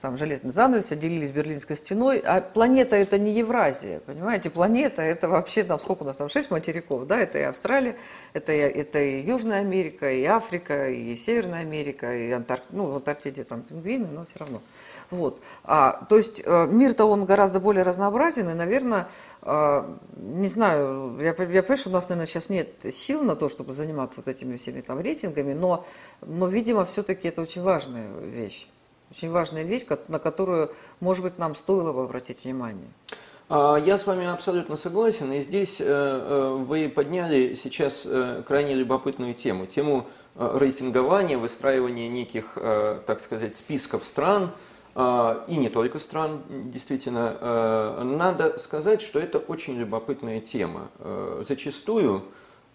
там 0.05 0.19
железный 0.19 0.51
занавес, 0.51 0.93
отделились 0.93 1.31
Берлинской 1.31 1.77
стеной, 1.77 2.19
а 2.19 2.43
планета 2.43 2.95
это 2.95 3.19
не 3.19 3.33
Евразия, 3.33 4.01
понимаете, 4.01 4.51
планета 4.51 5.01
это 5.01 5.31
вообще, 5.31 5.65
там 5.65 5.79
сколько 5.79 6.03
у 6.03 6.05
нас 6.05 6.19
там, 6.19 6.29
шесть 6.29 6.51
материков, 6.51 7.07
да, 7.07 7.19
это 7.19 7.39
и 7.39 7.43
Австралия, 7.43 7.97
это 8.35 8.53
и, 8.53 8.59
это 8.59 8.99
и 8.99 9.23
Южная 9.23 9.61
Америка, 9.61 10.13
и 10.13 10.23
Африка, 10.27 10.91
и 10.91 11.17
Северная 11.17 11.61
Америка, 11.61 12.15
и 12.15 12.31
Антарктида, 12.33 12.77
ну, 12.77 12.91
в 12.91 12.97
Антарктиде 12.97 13.45
там 13.45 13.63
пингвины, 13.63 14.09
но 14.13 14.27
все 14.27 14.41
равно. 14.41 14.61
Вот. 15.09 15.41
А, 15.65 16.05
то 16.07 16.19
есть 16.19 16.43
э, 16.45 16.67
мир-то 16.67 17.07
он 17.07 17.25
гораздо 17.25 17.59
более 17.59 17.83
разнообразен, 17.83 18.51
и, 18.51 18.53
наверное, 18.53 19.09
а, 19.41 19.99
не 20.17 20.49
знаю, 20.49 21.17
я, 21.19 21.29
я 21.29 21.33
понимаю, 21.35 21.77
что 21.79 21.89
у 21.89 21.93
нас, 21.95 22.11
наверное, 22.11 22.27
сейчас 22.27 22.51
нет 22.51 22.69
сил 22.91 23.23
на 23.23 23.37
то, 23.37 23.49
чтобы 23.49 23.73
заниматься 23.73 24.21
вот 24.21 24.29
этими 24.29 24.59
всеми 24.59 24.83
там 24.83 25.01
рейтингами, 25.01 25.55
но, 25.55 25.87
но 26.21 26.47
видимо, 26.47 26.85
все-таки 26.85 27.29
это 27.29 27.41
очень 27.41 27.63
важная 27.63 28.11
вещь. 28.21 28.69
Очень 29.15 29.31
важная 29.31 29.63
вещь, 29.63 29.87
на 30.09 30.19
которую, 30.19 30.73
может 30.99 31.23
быть, 31.23 31.39
нам 31.39 31.55
стоило 31.55 31.93
бы 31.93 32.03
обратить 32.03 32.43
внимание. 32.43 32.89
А, 33.49 33.77
я 33.77 33.97
с 33.97 34.09
вами 34.09 34.27
абсолютно 34.27 34.77
согласен, 34.77 35.33
и 35.33 35.41
здесь 35.41 35.81
э, 35.81 35.85
э, 35.87 36.57
вы 36.59 36.89
подняли 36.89 37.55
сейчас 37.55 38.07
э, 38.07 38.43
крайне 38.45 38.75
любопытную 38.75 39.35
тему, 39.35 39.67
тему 39.67 40.09
рейтингования, 40.35 41.39
выстраивания 41.39 42.09
неких, 42.09 42.59
так 43.07 43.21
сказать, 43.21 43.57
списков 43.57 44.05
стран, 44.05 44.51
и 44.97 45.57
не 45.57 45.69
только 45.69 46.01
стран, 46.01 46.43
действительно. 46.49 48.03
Надо 48.03 48.59
сказать, 48.59 49.01
что 49.01 49.21
это 49.21 49.39
очень 49.39 49.77
любопытная 49.77 50.41
тема. 50.41 50.89
Зачастую 51.47 52.25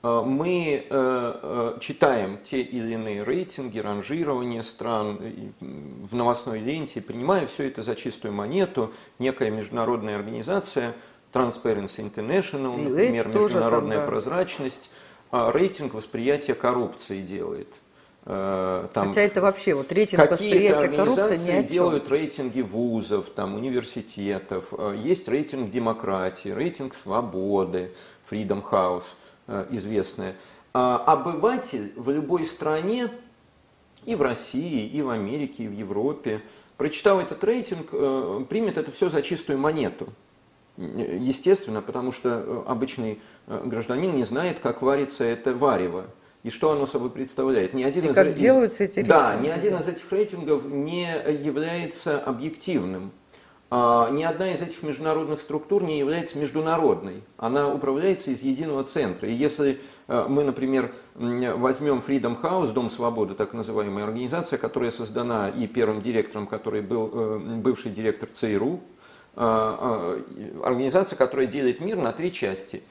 мы 0.01 0.85
э, 0.89 1.39
э, 1.41 1.77
читаем 1.81 2.37
те 2.41 2.61
или 2.61 2.93
иные 2.93 3.23
рейтинги, 3.23 3.79
ранжирование 3.79 4.63
стран 4.63 5.19
в 5.59 6.15
новостной 6.15 6.59
ленте, 6.59 7.01
принимая 7.01 7.45
все 7.47 7.67
это 7.67 7.81
за 7.81 7.95
чистую 7.95 8.33
монету, 8.33 8.93
некая 9.19 9.51
международная 9.51 10.15
организация, 10.15 10.93
Transparency 11.33 12.09
International, 12.09 12.77
например, 12.77 13.27
международная 13.27 13.97
там, 13.97 14.05
да. 14.05 14.09
прозрачность, 14.09 14.89
рейтинг 15.31 15.93
восприятия 15.93 16.55
коррупции 16.55 17.21
делает. 17.21 17.67
Там 18.23 18.89
Хотя 18.93 19.21
это 19.21 19.41
вообще 19.41 19.75
вот 19.75 19.91
рейтинг 19.91 20.31
восприятия 20.31 20.87
коррупции 20.87 21.37
ни 21.37 21.51
о 21.51 21.61
чем. 21.61 21.65
делают 21.65 22.09
рейтинги 22.09 22.61
вузов, 22.61 23.29
там, 23.35 23.55
университетов, 23.55 24.65
есть 25.03 25.27
рейтинг 25.27 25.69
демократии, 25.69 26.49
рейтинг 26.49 26.95
свободы, 26.95 27.91
Freedom 28.29 28.63
House– 28.63 29.03
Э, 29.13 29.28
известная. 29.71 30.35
А 30.73 30.97
обыватель 30.97 31.93
в 31.95 32.09
любой 32.11 32.45
стране, 32.45 33.09
и 34.05 34.15
в 34.15 34.21
России, 34.21 34.87
и 34.87 35.01
в 35.01 35.09
Америке, 35.09 35.63
и 35.63 35.67
в 35.67 35.73
Европе, 35.73 36.41
прочитав 36.77 37.21
этот 37.21 37.43
рейтинг, 37.43 37.89
э, 37.91 38.45
примет 38.49 38.77
это 38.77 38.91
все 38.91 39.09
за 39.09 39.21
чистую 39.21 39.59
монету. 39.59 40.13
Естественно, 40.77 41.81
потому 41.81 42.11
что 42.11 42.29
э, 42.29 42.63
обычный 42.67 43.21
гражданин 43.47 44.15
не 44.15 44.23
знает, 44.23 44.59
как 44.59 44.81
варится 44.81 45.23
это 45.23 45.53
варево 45.53 46.05
и 46.43 46.49
что 46.49 46.71
оно 46.71 46.85
собой 46.85 47.09
представляет. 47.09 47.73
Ни 47.73 47.83
один 47.83 48.05
и 48.05 48.09
из, 48.09 48.15
как 48.15 48.27
из, 48.27 48.39
делаются 48.39 48.83
эти 48.83 48.99
рейтинги. 48.99 49.09
Да, 49.09 49.35
ни 49.35 49.49
один 49.49 49.77
из 49.77 49.87
этих 49.87 50.11
рейтингов 50.11 50.65
не 50.65 51.09
является 51.43 52.19
объективным. 52.19 53.11
А, 53.71 54.09
ни 54.09 54.23
одна 54.23 54.51
из 54.51 54.61
этих 54.63 54.81
международных 54.81 55.39
структур 55.41 55.83
не 55.83 55.99
является 55.99 56.39
международной. 56.39 57.23
Она 57.37 57.71
управляется 57.71 58.31
из 58.31 58.41
единого 58.41 58.83
центра. 58.83 59.29
И 59.29 59.33
если 59.33 59.79
э, 60.07 60.25
мы, 60.27 60.43
например, 60.43 60.91
возьмем 61.13 61.99
Freedom 61.99 62.39
House, 62.41 62.73
Дом 62.73 62.89
свободы, 62.89 63.35
так 63.35 63.53
называемая 63.53 64.05
организация, 64.05 64.57
которая 64.57 64.89
создана 64.89 65.49
и 65.49 65.67
первым 65.67 66.01
директором, 66.01 66.47
который 66.47 66.81
был 66.81 67.11
э, 67.13 67.37
бывший 67.57 67.91
директор 67.91 68.27
ЦРУ, 68.29 68.79
э, 69.35 70.21
организация, 70.63 71.15
которая 71.15 71.45
делит 71.45 71.79
мир 71.79 71.97
на 71.97 72.11
три 72.11 72.31
части. 72.31 72.81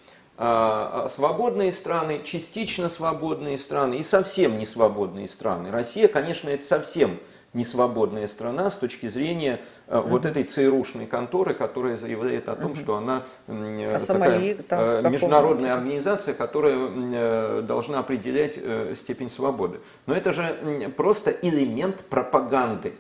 Свободные 1.09 1.73
страны, 1.73 2.21
частично 2.23 2.89
свободные 2.89 3.59
страны 3.59 3.97
и 3.97 4.05
совсем 4.05 4.57
не 4.57 4.67
свободные 4.67 5.27
страны. 5.27 5.73
Россия, 5.73 6.07
конечно, 6.07 6.49
это 6.49 6.65
совсем 6.65 7.19
несвободная 7.55 8.27
страна 8.27 8.69
с 8.71 8.77
точки 8.77 9.09
зрения 9.09 9.61
э, 9.87 10.01
вот 10.01 10.27
этой 10.27 10.45
ЦРУшной 10.45 11.07
конторы, 11.07 11.55
которая 11.55 11.97
заявляет 11.97 12.49
о 12.49 12.57
том, 12.57 12.75
что 12.75 12.97
она 12.97 13.25
а 13.47 13.87
такая 13.87 13.99
Сомали, 13.99 14.55
там, 14.55 14.81
э, 14.81 15.11
международная 15.11 15.75
организация, 15.75 16.35
которая 16.35 16.77
э, 16.77 17.63
должна 17.63 18.01
определять 18.01 18.59
степень 18.99 19.31
свободы. 19.31 19.81
Но 20.07 20.15
это 20.15 20.33
же 20.33 20.93
просто 20.97 21.31
элемент 21.31 22.05
пропаганды 22.09 22.95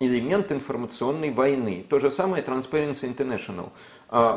элемент 0.00 0.50
информационной 0.50 1.30
войны. 1.30 1.86
То 1.88 2.00
же 2.00 2.10
самое 2.10 2.42
Transparency 2.42 3.04
International, 3.06 3.68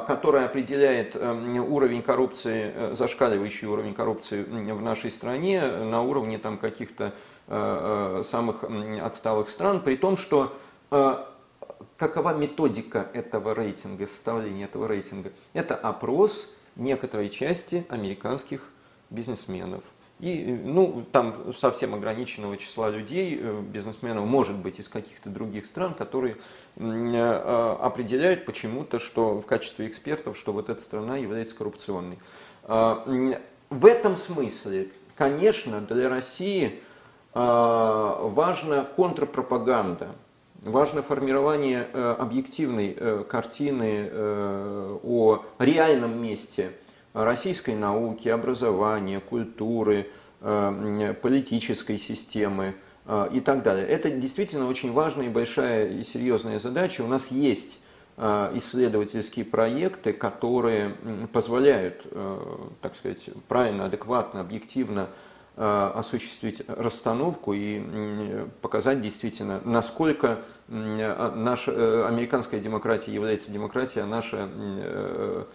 которая 0.05 0.45
определяет 0.45 1.15
уровень 1.15 2.03
коррупции, 2.03 2.93
зашкаливающий 2.93 3.67
уровень 3.67 3.95
коррупции 3.95 4.43
в 4.43 4.81
нашей 4.83 5.09
стране 5.09 5.65
на 5.65 6.03
уровне 6.03 6.37
там 6.37 6.59
каких-то 6.59 7.05
Э, 7.05 7.09
э, 7.09 7.34
самых 7.47 8.63
отсталых 8.63 9.49
стран, 9.49 9.81
при 9.81 9.97
том, 9.97 10.17
что 10.17 10.57
э, 10.89 11.23
какова 11.97 12.33
методика 12.33 13.07
этого 13.13 13.53
рейтинга, 13.53 14.07
составления 14.07 14.65
этого 14.65 14.87
рейтинга? 14.87 15.31
Это 15.53 15.75
опрос 15.75 16.55
некоторой 16.75 17.29
части 17.29 17.85
американских 17.89 18.61
бизнесменов. 19.11 19.83
И, 20.19 20.43
ну, 20.63 21.05
там 21.11 21.53
совсем 21.53 21.93
ограниченного 21.93 22.57
числа 22.57 22.89
людей, 22.89 23.35
бизнесменов, 23.35 24.25
может 24.25 24.55
быть, 24.57 24.79
из 24.79 24.87
каких-то 24.87 25.29
других 25.29 25.65
стран, 25.65 25.93
которые 25.93 26.37
определяют 26.77 28.45
почему-то, 28.45 28.97
что 28.97 29.39
в 29.39 29.45
качестве 29.45 29.87
экспертов, 29.87 30.37
что 30.37 30.53
вот 30.53 30.69
эта 30.69 30.81
страна 30.81 31.17
является 31.17 31.53
коррупционной. 31.55 32.17
В 32.63 33.85
этом 33.85 34.15
смысле, 34.15 34.89
конечно, 35.15 35.81
для 35.81 36.07
России– 36.09 36.81
важна 37.35 38.87
контрпропаганда. 38.95 40.15
важно 40.61 41.01
формирование 41.01 41.83
объективной 41.83 43.25
картины 43.25 44.09
о 44.13 45.43
реальном 45.59 46.21
месте 46.23 46.71
российской 47.13 47.75
науки, 47.75 48.29
образования, 48.29 49.19
культуры, 49.19 50.07
политической 50.39 51.97
системы 51.97 52.75
и 53.33 53.41
так 53.41 53.63
далее. 53.63 53.85
Это 53.85 54.09
действительно 54.09 54.69
очень 54.69 54.93
важная 54.93 55.25
и 55.25 55.29
большая 55.29 55.89
и 55.89 56.03
серьезная 56.03 56.59
задача. 56.59 57.01
У 57.01 57.07
нас 57.07 57.31
есть 57.31 57.79
исследовательские 58.17 59.43
проекты, 59.43 60.13
которые 60.13 60.95
позволяют, 61.33 62.07
так 62.79 62.95
сказать, 62.95 63.29
правильно, 63.49 63.85
адекватно, 63.85 64.39
объективно 64.39 65.09
Э, 65.09 65.34
осуществить 65.57 66.63
расстановку 66.67 67.53
и 67.53 67.81
показать 68.61 68.99
действительно, 68.99 69.61
насколько 69.63 70.39
а, 70.69 71.33
наша 71.33 71.71
э, 71.71 72.05
американская 72.05 72.59
демократия 72.59 73.13
является 73.13 73.51
демократией, 73.51 74.03
а 74.03 74.05
наша 74.05 74.49
э, 74.51 75.45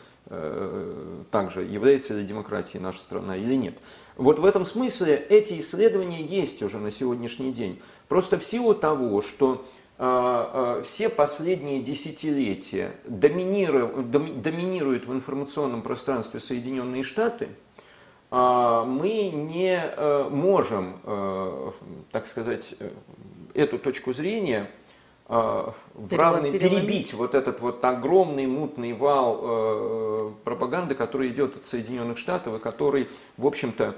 также 1.30 1.62
является 1.62 2.14
ли 2.14 2.24
демократией 2.24 2.82
наша 2.82 3.00
страна 3.00 3.36
или 3.36 3.54
нет. 3.54 3.76
Вот 4.16 4.38
в 4.38 4.46
этом 4.46 4.64
смысле 4.64 5.16
эти 5.16 5.60
исследования 5.60 6.22
есть 6.22 6.62
уже 6.62 6.78
на 6.78 6.90
сегодняшний 6.90 7.52
день. 7.52 7.82
Просто 8.08 8.38
в 8.38 8.44
силу 8.44 8.74
того, 8.74 9.22
что 9.22 9.66
все 10.84 11.08
последние 11.10 11.82
десятилетия 11.82 12.94
доминируют, 13.04 15.06
в 15.06 15.12
информационном 15.12 15.82
пространстве 15.82 16.40
Соединенные 16.40 17.02
Штаты– 17.02 17.48
а, 17.69 17.69
мы 18.30 19.30
не 19.32 19.80
э, 19.82 20.28
можем, 20.30 21.00
э, 21.04 21.70
так 22.12 22.26
сказать, 22.26 22.74
э, 22.78 22.90
эту 23.54 23.78
точку 23.78 24.12
зрения 24.12 24.70
в 25.28 26.16
равной 26.16 26.50
перебить 26.58 27.14
вот 27.14 27.36
этот 27.36 27.60
вот 27.60 27.84
огромный 27.84 28.48
мутный 28.48 28.94
вал 28.94 30.34
пропаганды, 30.42 30.96
который 30.96 31.28
идет 31.28 31.54
от 31.54 31.66
Соединенных 31.66 32.18
Штатов 32.18 32.56
и 32.56 32.58
который, 32.58 33.06
в 33.36 33.46
общем-то, 33.46 33.94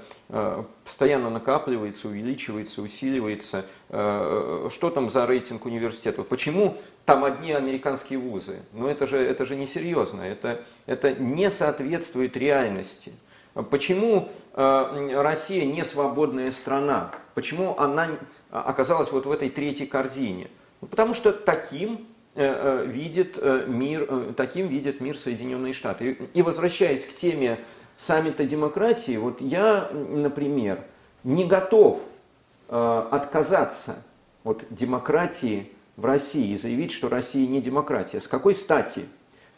постоянно 0.83 1.31
накапливается, 1.31 2.07
увеличивается, 2.07 2.83
усиливается. 2.83 3.65
Что 3.89 4.91
там 4.93 5.09
за 5.09 5.25
рейтинг 5.25 5.65
университетов? 5.65 6.27
Почему 6.27 6.77
там 7.03 7.23
одни 7.23 7.51
американские 7.51 8.19
вузы? 8.19 8.59
Ну 8.71 8.87
это 8.87 9.07
же, 9.07 9.17
это 9.17 9.43
же 9.43 9.55
несерьезно, 9.55 10.21
это, 10.21 10.61
это 10.85 11.13
не 11.13 11.49
соответствует 11.49 12.37
реальности. 12.37 13.11
Почему 13.53 14.29
э, 14.53 15.21
Россия 15.21 15.65
не 15.65 15.83
свободная 15.85 16.51
страна? 16.51 17.11
Почему 17.35 17.77
она 17.77 18.09
оказалась 18.49 19.11
вот 19.11 19.25
в 19.25 19.31
этой 19.31 19.49
третьей 19.49 19.85
корзине? 19.85 20.49
Ну, 20.81 20.87
потому 20.87 21.13
что 21.13 21.31
таким 21.31 22.07
э, 22.33 22.45
э, 22.45 22.85
видит 22.87 23.37
мир, 23.67 24.33
таким 24.35 24.67
видит 24.67 25.01
мир 25.01 25.15
Соединенные 25.15 25.73
Штаты. 25.73 26.17
И 26.33 26.41
возвращаясь 26.41 27.05
к 27.05 27.13
теме 27.13 27.59
саммита 27.95 28.43
демократии, 28.43 29.17
вот 29.17 29.39
я, 29.39 29.89
например, 29.91 30.83
не 31.23 31.45
готов 31.45 32.01
отказаться 32.69 34.03
от 34.43 34.65
демократии 34.71 35.71
в 35.95 36.05
России 36.05 36.53
и 36.53 36.57
заявить, 36.57 36.91
что 36.91 37.07
Россия 37.07 37.47
не 37.47 37.61
демократия. 37.61 38.19
С 38.19 38.27
какой 38.27 38.55
стати 38.55 39.05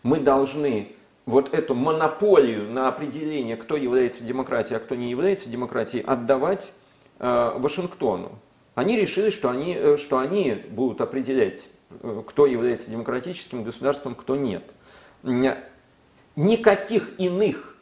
мы 0.04 0.20
должны 0.20 0.90
вот 1.26 1.54
эту 1.54 1.74
монополию 1.74 2.70
на 2.70 2.88
определение, 2.88 3.58
кто 3.58 3.76
является 3.76 4.24
демократией, 4.24 4.78
а 4.78 4.80
кто 4.80 4.96
не 4.96 5.10
является 5.10 5.50
демократией, 5.50 6.04
отдавать 6.04 6.74
э, 7.20 7.54
Вашингтону. 7.58 8.40
Они 8.76 8.96
решили, 8.96 9.30
что 9.30 9.50
они, 9.50 9.76
э, 9.76 9.98
что 9.98 10.20
они 10.20 10.64
будут 10.70 11.02
определять, 11.02 11.70
э, 12.02 12.24
кто 12.28 12.46
является 12.46 12.92
демократическим 12.92 13.64
государством, 13.64 14.14
кто 14.14 14.36
нет. 14.36 14.64
Никаких 16.36 17.20
иных 17.20 17.76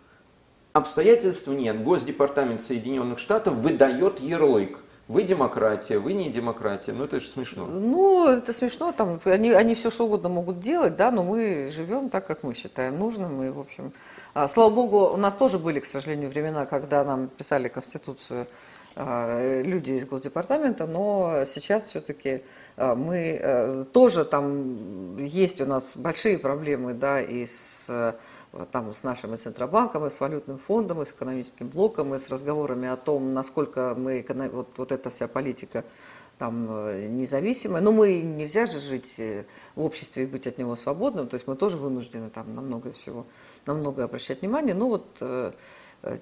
обстоятельств 0.72 1.48
нет. 1.48 1.84
Госдепартамент 1.84 2.62
Соединенных 2.62 3.20
Штатов 3.20 3.56
выдает 3.56 4.22
ярлык 4.22 4.80
вы 5.08 5.24
демократия, 5.24 6.00
вы 6.00 6.14
не 6.14 6.30
демократия. 6.30 6.94
Ну, 6.94 7.04
это 7.04 7.20
же 7.20 7.28
смешно. 7.28 7.66
Ну, 7.66 8.30
это 8.30 8.54
смешно. 8.54 8.94
Там, 8.94 9.20
они, 9.26 9.52
они 9.52 9.76
все 9.76 9.90
что 9.90 10.06
угодно 10.06 10.30
могут 10.30 10.60
делать, 10.60 10.96
да, 10.96 11.12
но 11.12 11.24
мы 11.24 11.70
живем 11.70 12.10
так, 12.10 12.26
как 12.26 12.44
мы 12.44 12.54
считаем 12.54 12.98
нужным. 12.98 13.44
И, 13.44 13.50
в 13.50 13.60
общем, 13.60 13.92
а, 14.34 14.48
слава 14.48 14.70
богу, 14.70 15.10
у 15.14 15.18
нас 15.18 15.36
тоже 15.36 15.60
были, 15.60 15.80
к 15.82 15.86
сожалению, 15.86 16.30
времена, 16.30 16.66
когда 16.66 17.04
нам 17.04 17.28
писали 17.28 17.68
Конституцию 17.68 18.48
а, 18.96 19.62
люди 19.64 19.92
из 19.92 20.06
Госдепартамента, 20.06 20.86
но 20.86 21.44
сейчас 21.46 21.90
все-таки 21.90 22.42
а, 22.78 22.96
мы 22.96 23.40
а, 23.42 23.84
тоже 23.86 24.24
там 24.24 25.18
есть 25.18 25.60
у 25.62 25.66
нас 25.66 25.98
большие 25.98 26.38
проблемы, 26.38 26.94
да, 26.94 27.20
и 27.20 27.46
с 27.46 28.16
там 28.72 28.94
с 28.94 29.04
нашим 29.04 29.34
и 29.34 29.38
Центробанком, 29.38 30.06
и 30.06 30.10
с 30.10 30.20
валютным 30.20 30.58
фондом, 30.58 31.02
и 31.02 31.06
с 31.06 31.12
экономическим 31.12 31.70
блоком, 31.70 32.14
и 32.14 32.18
с 32.18 32.30
разговорами 32.30 32.88
о 32.88 32.98
том, 32.98 33.34
насколько 33.34 33.96
мы, 33.98 34.26
вот, 34.52 34.70
вот 34.78 34.92
эта 34.92 35.10
вся 35.10 35.28
политика 35.28 35.84
там 36.38 36.68
э, 36.70 37.08
независимая. 37.08 37.82
Но 37.82 37.92
мы 37.92 38.22
нельзя 38.22 38.66
же 38.66 38.80
жить 38.80 39.16
э, 39.20 39.46
в 39.76 39.84
обществе 39.84 40.24
и 40.24 40.26
быть 40.26 40.48
от 40.48 40.58
него 40.58 40.76
свободным, 40.76 41.28
то 41.28 41.36
есть 41.36 41.48
мы 41.48 41.56
тоже 41.56 41.78
вынуждены 41.78 42.30
там 42.30 42.54
на 42.56 42.62
много 42.62 42.92
всего, 42.92 43.26
на 43.66 43.74
многое 43.74 44.06
обращать 44.06 44.42
внимание. 44.42 44.74
Ну 44.74 44.90
вот 44.90 45.06
э, 45.22 45.52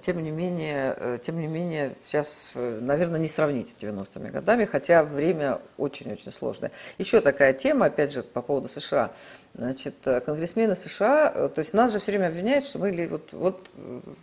тем 0.00 0.22
не 0.22 0.30
менее, 0.30 1.18
тем 1.22 1.40
не 1.40 1.48
менее, 1.48 1.96
сейчас, 2.04 2.56
наверное, 2.56 3.18
не 3.18 3.26
сравнить 3.26 3.70
с 3.70 3.82
90-ми 3.82 4.30
годами, 4.30 4.64
хотя 4.64 5.02
время 5.02 5.60
очень-очень 5.76 6.30
сложное. 6.30 6.70
Еще 6.98 7.20
такая 7.20 7.52
тема, 7.52 7.86
опять 7.86 8.12
же, 8.12 8.22
по 8.22 8.42
поводу 8.42 8.68
США. 8.68 9.10
Значит, 9.54 9.96
конгрессмены 10.24 10.74
США, 10.74 11.48
то 11.48 11.58
есть 11.58 11.74
нас 11.74 11.92
же 11.92 11.98
все 11.98 12.12
время 12.12 12.28
обвиняют, 12.28 12.64
что 12.64 12.78
мы 12.78 13.06
вот, 13.06 13.32
вот, 13.32 13.70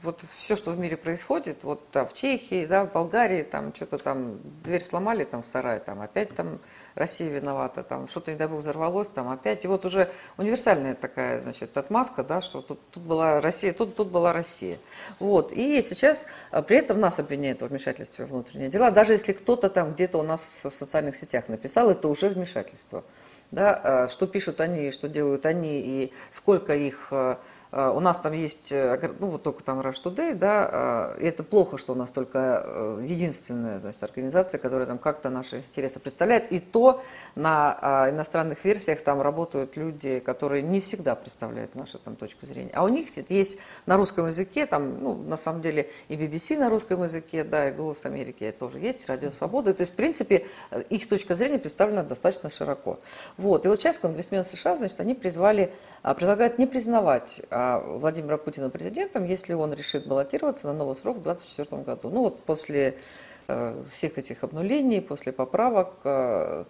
вот 0.01 0.21
все, 0.27 0.55
что 0.55 0.71
в 0.71 0.79
мире 0.79 0.97
происходит, 0.97 1.63
вот 1.63 1.87
там 1.91 2.07
в 2.07 2.13
Чехии, 2.13 2.65
да, 2.65 2.85
в 2.85 2.91
Болгарии, 2.91 3.43
там 3.43 3.71
что-то 3.75 3.99
там, 3.99 4.39
дверь 4.63 4.81
сломали 4.81 5.25
там 5.25 5.43
в 5.43 5.45
сарае, 5.45 5.81
там 5.81 6.01
опять 6.01 6.33
там 6.33 6.57
Россия 6.95 7.29
виновата, 7.29 7.83
там 7.83 8.07
что-то, 8.07 8.31
не 8.31 8.37
дай 8.37 8.47
бог, 8.47 8.59
взорвалось, 8.59 9.07
там 9.07 9.29
опять. 9.29 9.65
И 9.65 9.67
вот 9.67 9.85
уже 9.85 10.09
универсальная 10.37 10.95
такая, 10.95 11.39
значит, 11.39 11.77
отмазка, 11.77 12.23
да, 12.23 12.41
что 12.41 12.61
тут, 12.61 12.79
тут 12.89 13.03
была 13.03 13.39
Россия, 13.39 13.71
тут, 13.71 13.95
тут 13.95 14.09
была 14.09 14.33
Россия. 14.33 14.79
Вот. 15.19 15.51
И 15.51 15.81
сейчас 15.83 16.25
а, 16.49 16.63
при 16.63 16.77
этом 16.77 16.99
нас 16.99 17.19
обвиняют 17.19 17.61
во 17.61 17.67
вмешательстве 17.67 18.25
в 18.25 18.31
внутренние 18.31 18.69
дела. 18.69 18.89
Даже 18.89 19.13
если 19.13 19.33
кто-то 19.33 19.69
там 19.69 19.93
где-то 19.93 20.17
у 20.17 20.23
нас 20.23 20.61
в 20.63 20.71
социальных 20.73 21.15
сетях 21.15 21.49
написал, 21.49 21.91
это 21.91 22.07
уже 22.07 22.29
вмешательство. 22.29 23.03
Да, 23.51 23.73
а, 23.83 24.07
что 24.07 24.27
пишут 24.27 24.61
они, 24.61 24.91
что 24.91 25.09
делают 25.09 25.45
они, 25.45 25.81
и 25.81 26.13
сколько 26.29 26.75
их 26.75 27.07
а, 27.11 27.39
у 27.71 27.99
нас 27.99 28.17
там 28.17 28.33
есть, 28.33 28.71
э, 28.71 28.99
ну 29.19 29.27
вот 29.27 29.43
только 29.43 29.63
там 29.63 29.79
Rush 29.79 30.01
Today, 30.03 30.33
да, 30.33 30.69
а, 30.71 31.15
и 31.19 31.25
это 31.25 31.43
плохо, 31.43 31.77
что 31.77 31.93
у 31.93 31.95
нас 31.95 32.09
только 32.09 32.63
э, 32.65 33.03
единственная, 33.05 33.79
значит, 33.79 34.01
организация, 34.01 34.57
которая 34.57 34.87
там 34.87 34.97
как-то 34.97 35.29
наши 35.29 35.57
интересы 35.57 35.99
представляет, 35.99 36.51
и 36.51 36.59
то 36.59 36.99
на 37.35 37.77
а, 37.79 38.09
иностранных 38.09 38.65
версиях 38.65 39.01
там 39.01 39.21
работают 39.21 39.77
люди, 39.77 40.19
которые 40.19 40.63
не 40.63 40.79
всегда 40.79 41.13
представляют 41.13 41.75
нашу 41.75 41.99
там 41.99 42.15
точку 42.15 42.47
зрения, 42.47 42.71
а 42.73 42.83
у 42.83 42.87
них 42.87 43.05
есть 43.29 43.59
на 43.85 43.97
русском 43.97 44.25
языке, 44.25 44.65
там, 44.65 45.03
ну, 45.03 45.13
на 45.13 45.35
самом 45.35 45.61
деле 45.61 45.91
и 46.07 46.15
BBC 46.15 46.57
на 46.57 46.71
русском 46.71 47.03
языке, 47.03 47.43
да, 47.43 47.69
и 47.69 47.71
Голос 47.71 48.03
Америки 48.03 48.51
тоже 48.57 48.79
есть, 48.79 49.07
Радио 49.07 49.29
Свобода, 49.29 49.75
то 49.75 49.81
есть, 49.81 49.93
в 49.93 49.95
принципе, 49.95 50.47
их 50.89 51.07
точка 51.07 51.35
зрения 51.35 51.59
представлена 51.59 52.01
достаточно 52.01 52.49
широко. 52.49 52.99
Вот, 53.37 53.65
и 53.65 53.69
вот 53.69 53.77
сейчас 53.77 53.99
конгрессмены 53.99 54.43
США, 54.43 54.75
значит, 54.75 54.99
они 54.99 55.13
призвали, 55.13 55.71
предлагают 56.01 56.57
не 56.57 56.65
признавать 56.65 57.43
а 57.51 57.58
Владимира 57.79 58.37
Путина 58.37 58.69
президентом, 58.69 59.23
если 59.23 59.53
он 59.53 59.73
решит 59.73 60.07
баллотироваться 60.07 60.67
на 60.67 60.73
новый 60.73 60.95
срок 60.95 61.17
в 61.17 61.23
2024 61.23 61.83
году. 61.83 62.09
Ну 62.09 62.21
вот 62.21 62.43
после 62.43 62.97
э, 63.47 63.81
всех 63.91 64.17
этих 64.17 64.43
обнулений, 64.43 65.01
после 65.01 65.31
поправок, 65.31 65.93
э, 66.03 66.65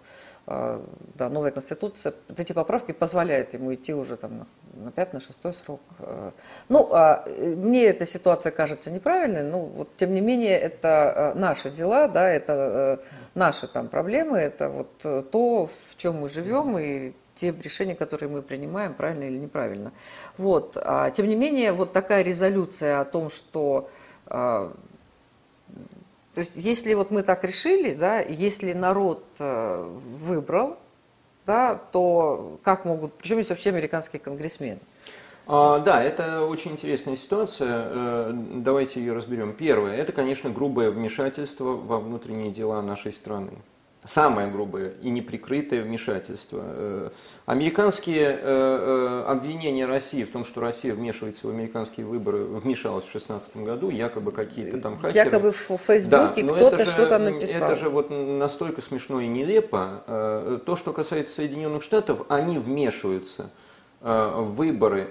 э, 0.46 0.80
да, 1.14 1.28
новая 1.28 1.50
конституция, 1.50 2.14
эти 2.36 2.52
поправки 2.52 2.92
позволяют 2.92 3.54
ему 3.54 3.74
идти 3.74 3.94
уже 3.94 4.16
там 4.16 4.38
на, 4.38 4.46
на 4.84 4.90
5 4.90 5.12
на 5.14 5.20
6 5.20 5.54
срок. 5.54 5.80
Ну, 6.68 6.88
а 6.92 7.24
мне 7.26 7.84
эта 7.84 8.06
ситуация 8.06 8.52
кажется 8.52 8.90
неправильной, 8.90 9.42
но 9.42 9.66
вот 9.66 9.96
тем 9.96 10.14
не 10.14 10.20
менее 10.20 10.58
это 10.58 11.32
наши 11.36 11.70
дела, 11.70 12.08
да, 12.08 12.28
это 12.28 13.00
наши 13.34 13.66
там 13.68 13.88
проблемы, 13.88 14.38
это 14.38 14.68
вот 14.68 15.30
то, 15.30 15.66
в 15.66 15.96
чем 15.96 16.20
мы 16.20 16.28
живем 16.28 16.78
и 16.78 17.12
те 17.40 17.52
решения, 17.52 17.94
которые 17.94 18.28
мы 18.28 18.42
принимаем, 18.42 18.94
правильно 18.94 19.24
или 19.24 19.38
неправильно. 19.38 19.92
Вот. 20.36 20.76
А, 20.76 21.10
тем 21.10 21.26
не 21.26 21.36
менее, 21.36 21.72
вот 21.72 21.92
такая 21.92 22.22
резолюция 22.22 23.00
о 23.00 23.04
том, 23.04 23.30
что 23.30 23.88
а, 24.26 24.72
то 26.34 26.40
есть, 26.40 26.52
если 26.54 26.94
вот 26.94 27.10
мы 27.10 27.22
так 27.22 27.42
решили, 27.44 27.94
да, 27.94 28.20
если 28.20 28.72
народ 28.72 29.24
а, 29.38 29.84
выбрал, 29.98 30.78
да, 31.46 31.74
то 31.74 32.58
как 32.62 32.84
могут, 32.84 33.14
причем 33.14 33.38
есть 33.38 33.50
вообще 33.50 33.70
американские 33.70 34.20
конгрессмены? 34.20 34.78
А, 35.46 35.80
да, 35.80 36.02
это 36.02 36.44
очень 36.44 36.72
интересная 36.72 37.16
ситуация. 37.16 37.88
Э, 37.88 38.32
давайте 38.32 39.00
ее 39.00 39.14
разберем. 39.14 39.52
Первое, 39.52 39.96
это, 39.96 40.12
конечно, 40.12 40.50
грубое 40.50 40.90
вмешательство 40.90 41.70
во 41.70 41.98
внутренние 41.98 42.52
дела 42.52 42.80
нашей 42.82 43.12
страны. 43.12 43.50
Самое 44.04 44.48
грубое 44.48 44.92
и 45.02 45.10
неприкрытое 45.10 45.82
вмешательство. 45.82 46.62
Э, 46.64 47.10
американские 47.46 48.28
э, 48.28 48.38
э, 48.42 49.24
обвинения 49.26 49.86
России 49.86 50.24
в 50.24 50.30
том, 50.30 50.44
что 50.44 50.60
Россия 50.60 50.94
вмешивается 50.94 51.46
в 51.46 51.50
американские 51.50 52.06
выборы, 52.06 52.44
вмешалась 52.44 53.04
в 53.04 53.12
2016 53.12 53.56
году, 53.58 53.90
якобы 53.90 54.32
какие-то 54.32 54.80
там 54.80 54.96
хакеры. 54.96 55.26
Якобы 55.26 55.52
в 55.52 55.76
Фейсбуке 55.76 56.42
да, 56.42 56.54
кто-то 56.56 56.86
что-то 56.86 57.18
написал. 57.18 57.70
Это 57.70 57.80
же 57.80 57.90
вот 57.90 58.10
настолько 58.10 58.80
смешно 58.80 59.20
и 59.20 59.26
нелепо. 59.26 60.60
То, 60.64 60.76
что 60.76 60.92
касается 60.92 61.36
Соединенных 61.36 61.82
Штатов, 61.82 62.22
они 62.28 62.58
вмешиваются 62.58 63.50
в 64.00 64.54
выборы 64.56 65.10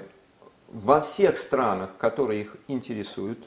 во 0.67 1.01
всех 1.01 1.37
странах, 1.37 1.91
которые 1.97 2.41
их 2.41 2.55
интересуют. 2.67 3.39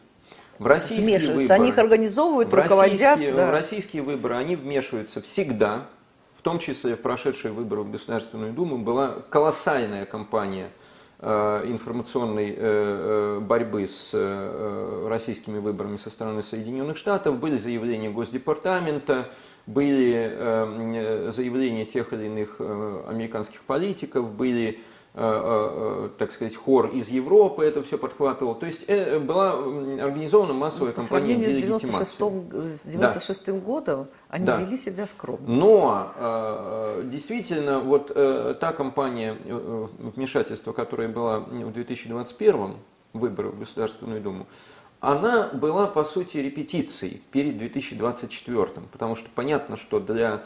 В 0.59 0.67
российские 0.67 1.19
вмешиваются, 1.19 1.55
выборы, 1.55 1.55
они 1.55 1.69
их 1.71 1.79
организовывают, 1.79 2.49
в 2.51 2.55
руководят. 2.55 3.01
Российские, 3.01 3.33
да. 3.33 3.47
В 3.49 3.51
российские 3.51 4.03
выборы 4.03 4.37
они 4.37 4.57
вмешиваются 4.57 5.21
всегда, 5.21 5.87
в 6.39 6.43
том 6.43 6.59
числе 6.59 6.97
в 6.97 7.01
прошедшие 7.01 7.53
выборы 7.53 7.83
в 7.83 7.91
Государственную 7.91 8.53
Думу, 8.53 8.79
была 8.79 9.17
колоссальная 9.31 10.07
кампания 10.07 10.69
э, 11.21 11.65
информационной 11.67 12.51
э, 12.51 12.55
э, 12.59 13.41
борьбы 13.41 13.87
с 13.87 14.13
российскими 15.09 15.59
выборами 15.59 15.97
со 15.97 16.11
стороны 16.11 16.43
Соединенных 16.43 16.97
Штатов, 16.97 17.39
были 17.39 17.59
заявления 17.59 18.11
Госдепартамента, 18.11 19.31
были 19.67 21.31
заявления 21.31 21.85
тех 21.85 22.13
или 22.13 22.25
иных 22.25 22.61
американских 22.61 23.63
политиков, 23.63 24.29
были 24.33 24.81
так 25.15 26.33
сказать, 26.33 26.57
хор 26.57 26.87
из 26.87 27.09
Европы 27.09 27.65
это 27.65 27.83
все 27.83 27.99
подхватывал. 27.99 28.55
То 28.55 28.65
есть 28.67 28.89
была 28.89 29.53
организована 29.53 30.55
массовая 30.55 30.93
кампания 30.93 31.37
По 31.37 31.43
сравнению 31.43 31.53
с 31.53 31.57
96, 31.57 32.19
с 32.53 32.87
96 32.87 33.47
да. 33.47 33.53
годом 33.53 34.07
они 34.31 34.47
да. 34.47 34.57
вели 34.57 34.79
себя 34.79 35.07
скромно. 35.07 35.47
Но 35.47 37.03
действительно 37.05 37.81
вот 37.81 38.09
та 38.09 38.73
кампания 38.73 39.37
вмешательства, 40.17 40.73
которая 40.73 41.09
была 41.09 41.41
в 41.41 41.73
2021 41.73 42.77
выборы 43.13 43.51
в 43.51 43.59
Государственную 43.59 44.23
Думу, 44.23 44.47
она 45.03 45.49
была 45.49 45.89
по 45.89 46.05
сути 46.05 46.39
репетицией 46.39 47.23
перед 47.33 47.59
2024, 47.59 48.67
потому 48.93 49.17
что 49.17 49.29
понятно, 49.35 49.77
что 49.77 49.99
для 49.99 50.35
э, 50.35 50.39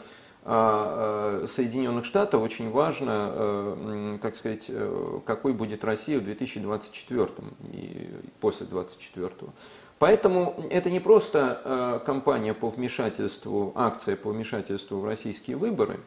Соединенных 0.47 2.05
Штатов 2.05 2.41
очень 2.41 2.71
важно, 2.71 3.31
э, 3.33 4.17
так 4.21 4.33
сказать, 4.33 4.67
э, 4.69 5.19
какой 5.25 5.51
будет 5.51 5.83
Россия 5.83 6.19
в 6.19 6.23
2024 6.23 7.51
и 7.73 8.09
после 8.39 8.65
2024. 8.65 9.51
Поэтому 9.99 10.63
это 10.69 10.89
не 10.89 10.99
просто 10.99 12.01
кампания 12.05 12.53
по 12.53 12.69
вмешательству, 12.69 13.73
акция 13.75 14.15
по 14.15 14.29
вмешательству 14.29 14.99
в 14.99 15.05
российские 15.05 15.57
выборы, 15.57 15.99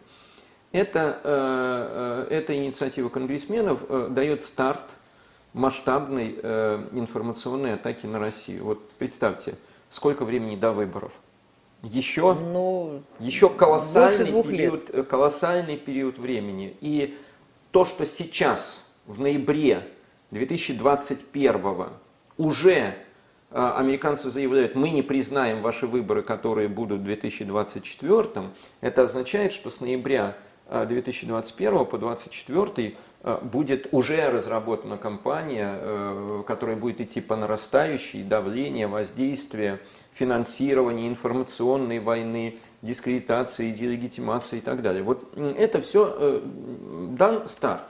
это, 0.70 2.28
эта 2.30 2.54
инициатива 2.54 3.08
конгрессменов 3.08 4.14
дает 4.14 4.44
старт 4.44 4.84
масштабной 5.54 6.34
информационной 6.92 7.74
атаки 7.74 8.06
на 8.06 8.20
Россию. 8.20 8.62
Вот 8.62 8.88
представьте, 8.92 9.56
сколько 9.90 10.24
времени 10.24 10.54
до 10.54 10.70
выборов– 10.70 11.12
еще, 11.82 12.34
ну, 12.34 13.02
еще 13.18 13.48
колоссальный, 13.48 14.42
период, 14.42 14.92
лет. 14.92 15.08
колоссальный 15.08 15.76
период 15.76 16.18
времени. 16.18 16.76
И 16.80 17.16
то, 17.70 17.84
что 17.84 18.04
сейчас, 18.04 18.92
в 19.06 19.20
ноябре 19.20 19.86
2021 20.30 21.88
уже 22.36 22.94
а, 23.50 23.78
американцы 23.78 24.30
заявляют, 24.30 24.74
мы 24.74 24.90
не 24.90 25.02
признаем 25.02 25.60
ваши 25.60 25.86
выборы, 25.86 26.22
которые 26.22 26.68
будут 26.68 27.00
в 27.00 27.04
2024, 27.04 28.50
это 28.80 29.02
означает, 29.02 29.52
что 29.52 29.70
с 29.70 29.80
ноября 29.80 30.36
2021 30.70 31.74
а, 31.74 31.84
по 31.84 31.98
2024 31.98 32.88
а, 32.88 33.09
будет 33.22 33.88
уже 33.92 34.30
разработана 34.30 34.96
кампания, 34.96 35.76
э, 35.78 36.42
которая 36.46 36.76
будет 36.76 37.00
идти 37.00 37.20
по 37.20 37.36
нарастающей, 37.36 38.22
давление, 38.22 38.86
воздействие, 38.86 39.78
финансирования 40.12 41.08
информационной 41.08 41.98
войны, 41.98 42.58
дискредитации, 42.82 43.70
делегитимации 43.72 44.58
и 44.58 44.60
так 44.60 44.82
далее. 44.82 45.02
Вот 45.02 45.36
это 45.36 45.80
все 45.80 46.14
э, 46.18 46.40
дан 47.10 47.46
старт. 47.48 47.84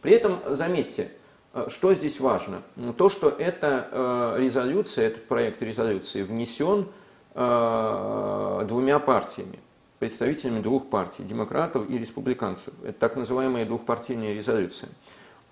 При 0.00 0.12
этом, 0.12 0.40
заметьте, 0.46 1.10
э, 1.54 1.66
что 1.68 1.94
здесь 1.94 2.18
важно? 2.18 2.62
То, 2.96 3.08
что 3.08 3.28
эта 3.28 3.88
э, 3.90 4.36
резолюция, 4.38 5.08
этот 5.08 5.28
проект 5.28 5.62
резолюции 5.62 6.22
внесен 6.22 6.88
двумя 7.34 8.98
партиями, 8.98 9.58
представителями 10.02 10.58
двух 10.58 10.90
партий, 10.90 11.22
демократов 11.22 11.88
и 11.88 11.96
республиканцев. 11.96 12.74
Это 12.82 12.94
так 12.94 13.14
называемая 13.14 13.64
двухпартийная 13.64 14.34
резолюция. 14.34 14.88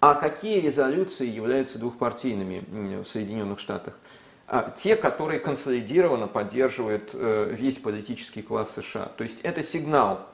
А 0.00 0.14
какие 0.14 0.58
резолюции 0.58 1.28
являются 1.28 1.78
двухпартийными 1.78 3.04
в 3.04 3.06
Соединенных 3.06 3.60
Штатах? 3.60 3.94
А, 4.48 4.68
те, 4.76 4.96
которые 4.96 5.38
консолидированно 5.38 6.26
поддерживают 6.26 7.10
э, 7.12 7.54
весь 7.56 7.78
политический 7.78 8.42
класс 8.42 8.74
США. 8.74 9.12
То 9.16 9.22
есть 9.22 9.38
это 9.44 9.62
сигнал. 9.62 10.26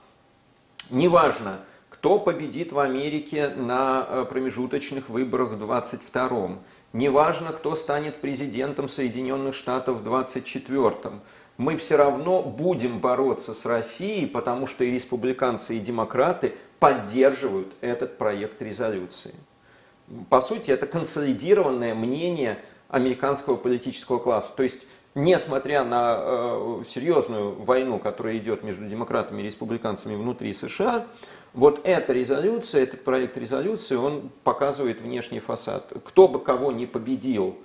Неважно, 0.89 1.59
кто 1.91 2.19
победит 2.19 2.73
в 2.73 2.79
Америке 2.79 3.51
на 3.51 4.07
э, 4.09 4.25
промежуточных 4.27 5.11
выборах 5.11 5.51
в 5.51 5.63
22-м. 5.63 6.61
Неважно, 6.95 7.53
кто 7.53 7.75
станет 7.75 8.23
президентом 8.23 8.89
Соединенных 8.89 9.55
Штатов 9.55 9.99
в 9.99 10.09
24-м. 10.09 11.21
Мы 11.59 11.77
все 11.77 11.97
равно 11.97 12.43
будем 12.43 12.99
бороться 12.99 13.55
с 13.55 13.65
Россией, 13.65 14.27
потому 14.27 14.67
что 14.67 14.85
и 14.85 14.91
республиканцы, 14.91 15.77
и 15.77 15.81
демократы 15.81 16.55
поддерживают 16.79 17.73
этот 17.81 18.19
проект 18.19 18.61
резолюции. 18.61 19.35
По 20.29 20.41
сути, 20.41 20.71
это 20.71 20.87
консолидированное 20.87 21.95
мнение 21.95 22.59
американского 22.89 23.57
политического 23.57 24.19
класса. 24.19 24.53
То 24.55 24.63
есть, 24.63 24.87
несмотря 25.15 25.83
на 25.83 26.17
э, 26.19 26.83
серьезную 26.87 27.55
войну, 27.63 27.99
которая 27.99 28.37
идет 28.37 28.63
между 28.63 28.87
демократами 28.87 29.41
и 29.41 29.45
республиканцами 29.47 30.15
внутри 30.15 30.53
США, 30.53 31.07
вот 31.55 31.81
эта 31.85 32.13
резолюция, 32.13 32.83
этот 32.83 33.03
проект 33.03 33.39
резолюции, 33.39 33.97
он 33.97 34.31
показывает 34.45 35.01
внешний 35.01 35.41
фасад. 35.41 35.91
Кто 36.05 36.29
бы 36.29 36.39
кого 36.39 36.71
не 36.71 36.87
победил, 36.87 37.57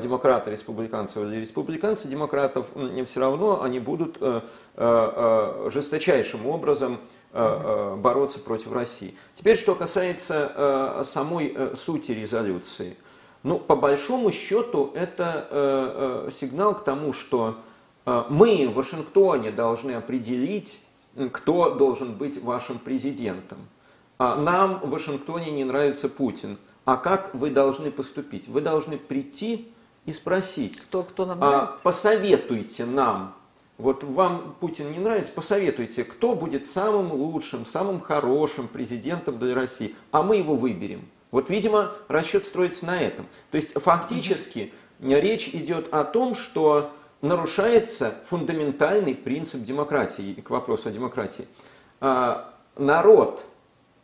демократы, 0.00 0.50
республиканцев 0.50 1.22
или 1.24 1.36
республиканцы 1.36 2.08
демократов, 2.08 2.66
все 3.06 3.20
равно 3.20 3.62
они 3.62 3.78
будут 3.78 4.18
э, 4.20 4.40
э, 4.76 5.70
жесточайшим 5.72 6.46
образом 6.46 6.98
бороться 7.32 8.38
против 8.38 8.72
России. 8.72 9.14
Теперь, 9.34 9.58
что 9.58 9.74
касается 9.74 11.02
самой 11.04 11.54
сути 11.76 12.12
резолюции– 12.12 12.96
ну, 13.46 13.60
по 13.60 13.76
большому 13.76 14.32
счету, 14.32 14.90
это 14.92 15.46
э, 15.48 16.24
э, 16.26 16.30
сигнал 16.32 16.74
к 16.74 16.82
тому, 16.82 17.12
что 17.12 17.58
э, 18.04 18.24
мы 18.28 18.66
в 18.66 18.74
Вашингтоне 18.74 19.52
должны 19.52 19.92
определить, 19.92 20.80
кто 21.30 21.70
должен 21.70 22.14
быть 22.14 22.42
вашим 22.42 22.80
президентом. 22.80 23.58
А 24.18 24.34
нам 24.34 24.80
в 24.80 24.90
Вашингтоне 24.90 25.52
не 25.52 25.62
нравится 25.62 26.08
Путин. 26.08 26.58
А 26.84 26.96
как 26.96 27.36
вы 27.36 27.50
должны 27.50 27.92
поступить? 27.92 28.48
Вы 28.48 28.62
должны 28.62 28.98
прийти 28.98 29.68
и 30.06 30.12
спросить. 30.12 30.80
Кто, 30.80 31.02
кто 31.02 31.26
нам 31.26 31.42
а? 31.42 31.76
Посоветуйте 31.82 32.86
нам. 32.86 33.34
Вот 33.78 34.04
вам 34.04 34.56
Путин 34.58 34.90
не 34.90 34.98
нравится, 34.98 35.32
посоветуйте, 35.32 36.04
кто 36.04 36.34
будет 36.34 36.66
самым 36.66 37.12
лучшим, 37.12 37.66
самым 37.66 38.00
хорошим 38.00 38.68
президентом 38.68 39.38
для 39.38 39.54
России, 39.54 39.94
а 40.12 40.22
мы 40.22 40.36
его 40.36 40.54
выберем. 40.54 41.06
Вот, 41.30 41.50
видимо, 41.50 41.92
расчет 42.08 42.46
строится 42.46 42.86
на 42.86 42.98
этом. 42.98 43.26
То 43.50 43.56
есть 43.56 43.74
фактически 43.74 44.72
речь 45.00 45.48
идет 45.48 45.92
о 45.92 46.04
том, 46.04 46.34
что 46.34 46.90
нарушается 47.20 48.14
фундаментальный 48.26 49.14
принцип 49.14 49.62
демократии, 49.62 50.40
к 50.40 50.48
вопросу 50.48 50.88
о 50.88 50.92
демократии. 50.92 51.46
А, 52.00 52.54
народ, 52.78 53.44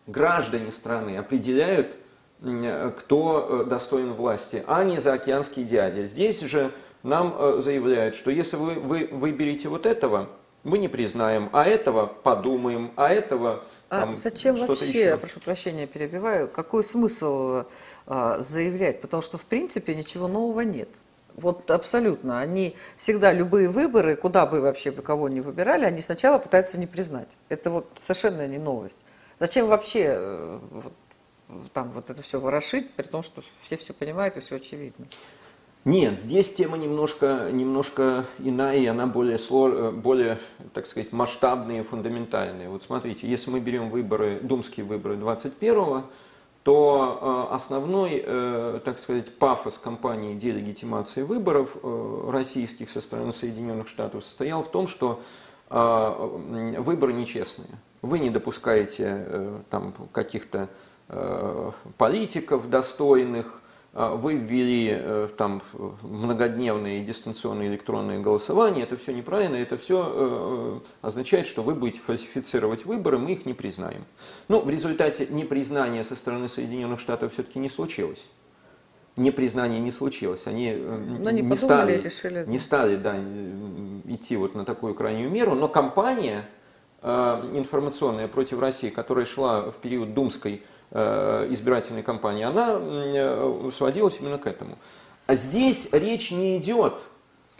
граждане 0.07 0.71
страны 0.71 1.17
определяют, 1.17 1.97
кто 2.42 3.62
э, 3.64 3.68
достоин 3.68 4.14
власти, 4.14 4.64
а 4.66 4.83
не 4.85 4.98
заокеанские 4.98 5.64
дяди. 5.64 6.07
Здесь 6.07 6.40
же 6.40 6.72
нам 7.02 7.35
э, 7.38 7.61
заявляют, 7.61 8.14
что 8.14 8.31
если 8.31 8.57
вы, 8.57 8.74
вы 8.74 9.09
выберете 9.12 9.68
вот 9.68 9.87
этого, 9.87 10.28
мы 10.64 10.78
не 10.78 10.88
признаем, 10.88 11.50
а 11.52 11.64
этого 11.64 12.07
подумаем, 12.07 12.92
а 12.96 13.12
этого 13.12 13.64
а 13.90 14.14
зачем 14.14 14.57
вообще, 14.57 14.87
еще? 14.87 15.18
прошу 15.18 15.38
прощения, 15.40 15.86
перебиваю, 15.86 16.49
какой 16.49 16.82
смысл 16.82 17.64
а, 18.07 18.38
заявлять? 18.40 19.03
Потому 19.03 19.22
что, 19.22 19.36
в 19.36 19.45
принципе, 19.45 19.95
ничего 19.95 20.28
нового 20.28 20.62
нет. 20.62 20.88
Вот 21.34 21.70
абсолютно. 21.70 22.40
Они 22.40 22.74
всегда, 22.97 23.34
любые 23.34 23.68
выборы, 23.68 24.16
куда 24.16 24.47
бы 24.47 24.62
вообще 24.62 24.93
бы 24.93 25.03
кого 25.03 25.28
ни 25.28 25.40
выбирали, 25.40 25.84
они 25.84 26.01
сначала 26.01 26.38
пытаются 26.38 26.78
не 26.78 26.86
признать. 26.86 27.28
Это 27.51 27.70
вот 27.70 27.86
совершенно 28.01 28.47
не 28.47 28.57
новость. 28.57 28.97
Зачем 29.38 29.66
вообще 29.66 30.14
э, 30.16 30.59
вот, 30.70 30.93
там 31.72 31.90
вот 31.92 32.11
это 32.11 32.22
все 32.22 32.40
ворошить, 32.40 32.90
при 32.94 33.05
том, 33.05 33.22
что 33.22 33.42
все 33.61 33.76
все 33.76 33.92
понимают 33.92 34.36
и 34.36 34.40
все 34.40 34.57
очевидно? 34.57 35.07
Нет, 35.84 36.20
здесь 36.20 36.55
тема 36.55 36.76
немножко, 36.76 37.50
немножко 37.50 38.24
иная, 38.38 38.78
и 38.78 38.86
она 38.86 39.07
более, 39.09 39.38
более, 39.90 40.38
так 40.74 40.86
сказать, 40.86 41.12
масштабная 41.12 41.80
и 41.80 41.82
фундаментальная. 41.82 42.68
Вот 42.68 42.84
смотрите, 42.84 43.26
если 43.26 43.50
мы 43.50 43.59
берем 43.59 43.90
выборы, 43.90 44.38
думские 44.40 44.86
выборы 44.86 45.16
21-го, 45.16 46.05
то 46.62 47.48
э, 47.50 47.55
основной, 47.55 48.22
э, 48.24 48.80
так 48.84 49.00
сказать, 49.00 49.36
пафос 49.36 49.78
кампании 49.78 50.34
делегитимации 50.34 51.22
выборов 51.22 51.76
э, 51.82 52.28
российских 52.30 52.88
со 52.88 53.00
стороны 53.00 53.32
Соединенных 53.32 53.88
Штатов 53.88 54.24
состоял 54.24 54.62
в 54.62 54.70
том, 54.70 54.86
что 54.86 55.20
выборы 55.68 57.14
нечестные. 57.14 57.70
Вы 58.03 58.18
не 58.18 58.28
допускаете 58.28 59.62
там 59.70 59.94
каких-то 60.12 60.68
политиков 61.98 62.70
достойных, 62.70 63.62
а, 63.94 64.14
вы 64.14 64.34
ввели 64.34 64.88
э, 64.90 65.28
там 65.36 65.61
многодневные 66.00 67.05
дистанционные 67.05 67.68
электронные 67.68 68.20
голосования, 68.20 68.84
это 68.84 68.96
все 68.96 69.12
неправильно, 69.12 69.57
это 69.57 69.76
все 69.76 70.11
э, 70.14 70.80
означает, 71.03 71.46
что 71.46 71.62
вы 71.62 71.74
будете 71.74 72.00
фальсифицировать 72.00 72.86
выборы, 72.86 73.18
мы 73.18 73.32
их 73.32 73.44
не 73.44 73.53
признаем. 73.53 74.07
Ну, 74.48 74.61
в 74.61 74.70
результате 74.70 75.26
непризнания 75.28 76.05
со 76.05 76.16
стороны 76.16 76.48
Соединенных 76.48 77.00
Штатов 77.00 77.34
все-таки 77.34 77.59
не 77.59 77.68
случилось. 77.68 78.30
Непризнание 79.16 79.78
не 79.78 79.90
случилось. 79.90 80.46
Они, 80.46 80.72
э, 80.74 81.18
но 81.22 81.30
не, 81.30 81.42
не 81.42 81.57
стали, 81.57 82.00
решили. 82.00 82.44
Не 82.46 82.59
стали 82.59 82.96
да, 82.96 83.14
идти 84.07 84.38
вот 84.38 84.55
на 84.55 84.64
такую 84.64 84.94
крайнюю 84.94 85.30
меру, 85.30 85.55
но 85.55 85.68
кампания 85.68 86.48
информационная 87.03 88.28
против 88.28 88.61
России, 88.61 88.88
которая 88.88 89.24
шла 89.24 89.72
в 89.72 89.74
период 89.78 90.14
думской 90.14 90.62
Э, 90.62 90.72
избирательной 90.95 92.03
кампании, 92.03 92.45
она 92.45 92.76
э, 92.78 93.70
сводилась 93.72 94.18
именно 94.20 94.38
к 94.38 94.47
этому. 94.47 94.76
А 95.26 95.34
здесь 95.36 95.88
речь 95.93 96.30
не 96.30 96.59
идет 96.59 96.95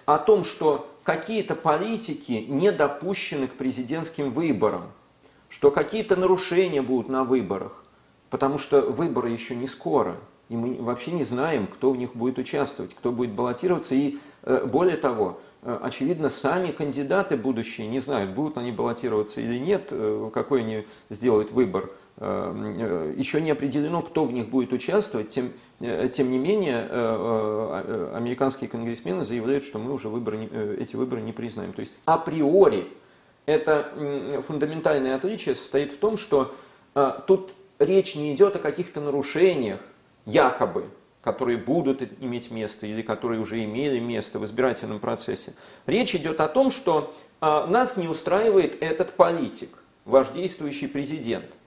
о 0.05 0.19
том, 0.19 0.45
что 0.45 0.87
какие-то 1.03 1.55
политики 1.55 2.45
не 2.47 2.71
допущены 2.73 3.47
к 3.47 3.53
президентским 3.53 4.31
выборам, 4.31 4.83
что 5.49 5.71
какие-то 5.71 6.17
нарушения 6.17 6.83
будут 6.83 7.09
на 7.09 7.25
выборах, 7.25 7.85
потому 8.29 8.59
что 8.59 8.83
выборы 8.83 9.31
еще 9.31 9.55
не 9.55 9.67
скоро, 9.67 10.17
и 10.51 10.57
мы 10.57 10.83
вообще 10.83 11.13
не 11.13 11.25
знаем, 11.25 11.67
кто 11.67 11.91
в 11.91 11.97
них 11.97 12.15
будет 12.15 12.39
участвовать, 12.39 12.95
кто 12.95 13.13
будет 13.13 13.31
баллотироваться, 13.33 13.95
и 13.95 14.19
э, 14.43 14.67
более 14.67 14.99
того, 14.99 15.41
очевидно, 15.63 16.29
сами 16.29 16.73
кандидаты 16.73 17.37
будущие 17.37 17.87
не 17.87 18.01
знают, 18.01 18.33
будут 18.33 18.59
они 18.59 18.73
баллотироваться 18.73 19.41
или 19.41 19.59
нет, 19.59 19.93
какой 20.35 20.61
они 20.61 20.87
сделают 21.09 21.51
выбор– 21.53 21.89
Э, 22.02 22.02
еще 22.19 23.41
не 23.41 23.51
определено, 23.51 24.03
кто 24.03 24.25
в 24.25 24.33
них 24.33 24.49
будет 24.49 24.73
участвовать, 24.73 25.31
тем, 25.31 25.53
э, 25.81 26.09
тем 26.13 26.31
не 26.31 26.39
менее 26.39 26.87
э, 26.89 28.13
американские 28.15 28.69
конгрессмены 28.69 29.25
заявляют, 29.25 29.65
что 29.65 29.79
мы 29.79 29.93
уже 29.93 30.09
выборы, 30.09 30.45
эти 30.79 30.95
выборы 30.95 31.23
не 31.23 31.33
признаем. 31.33 31.73
То 31.73 31.81
есть 31.81 31.99
априори 32.05 32.87
это 33.47 33.89
фундаментальное 34.47 35.17
отличие 35.17 35.55
состоит 35.55 35.93
в 35.93 35.99
том, 35.99 36.17
что 36.17 36.55
тут 37.27 37.55
речь 37.81 38.15
не 38.15 38.35
идет 38.35 38.55
о 38.55 38.61
каких-то 38.61 39.01
нарушениях, 39.01 39.81
якобы, 40.27 40.85
которые 41.23 41.59
будут 41.59 42.03
иметь 42.21 42.53
место 42.53 42.87
или 42.87 43.03
которые 43.03 43.41
уже 43.41 43.65
имели 43.65 43.99
место 43.99 44.39
в 44.39 44.45
избирательном 44.45 45.01
процессе. 45.01 45.55
Речь 45.87 46.15
идет 46.15 46.41
о 46.41 46.47
том, 46.47 46.71
что 46.71 47.13
нас 47.41 47.97
не 47.97 48.07
устраивает 48.07 48.81
этот 48.81 49.15
политик, 49.15 49.71
ваш 50.05 50.29
действующий 50.29 50.87
президент– 50.87 51.47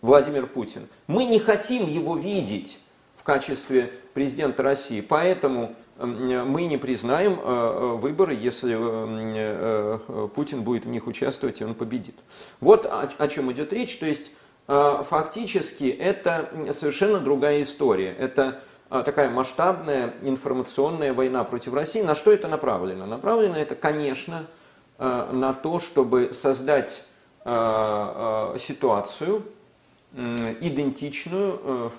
Владимир 0.00 0.46
Путин. 0.46 0.88
Мы 1.06 1.24
не 1.24 1.38
хотим 1.38 1.86
его 1.86 2.16
видеть 2.16 2.78
в 3.16 3.22
качестве 3.22 3.92
президента 4.14 4.62
России, 4.62 5.00
поэтому 5.00 5.74
мы 5.98 6.66
не 6.66 6.76
признаем 6.76 7.32
э, 7.32 7.36
э, 7.42 7.96
выборы, 7.96 8.34
если 8.34 8.76
э, 8.78 10.28
Путин 10.34 10.62
будет 10.62 10.84
в 10.84 10.88
них 10.88 11.08
участвовать 11.08 11.60
и 11.60 11.64
он 11.64 11.74
победит. 11.74 12.14
Вот 12.60 12.86
о 12.86 13.28
чем 13.28 13.50
идет 13.52 13.72
речь. 13.72 13.98
То 13.98 14.06
есть 14.06 14.32
фактически 14.66 15.84
это 15.86 16.50
совершенно 16.72 17.20
другая 17.20 17.62
история. 17.62 18.12
Это 18.12 18.60
такая 18.90 19.30
масштабная 19.30 20.14
информационная 20.20 21.14
война 21.14 21.42
против 21.44 21.72
России. 21.72 22.02
На 22.02 22.14
что 22.14 22.32
это 22.32 22.48
направлено? 22.48 23.06
Направлено 23.06 23.56
это, 23.56 23.74
конечно, 23.74 24.46
на 24.98 25.54
то, 25.54 25.80
чтобы 25.80 26.34
создать 26.34 27.06
ситуацию, 28.58 29.42
идентичную 30.14 31.60
э, 31.62 31.90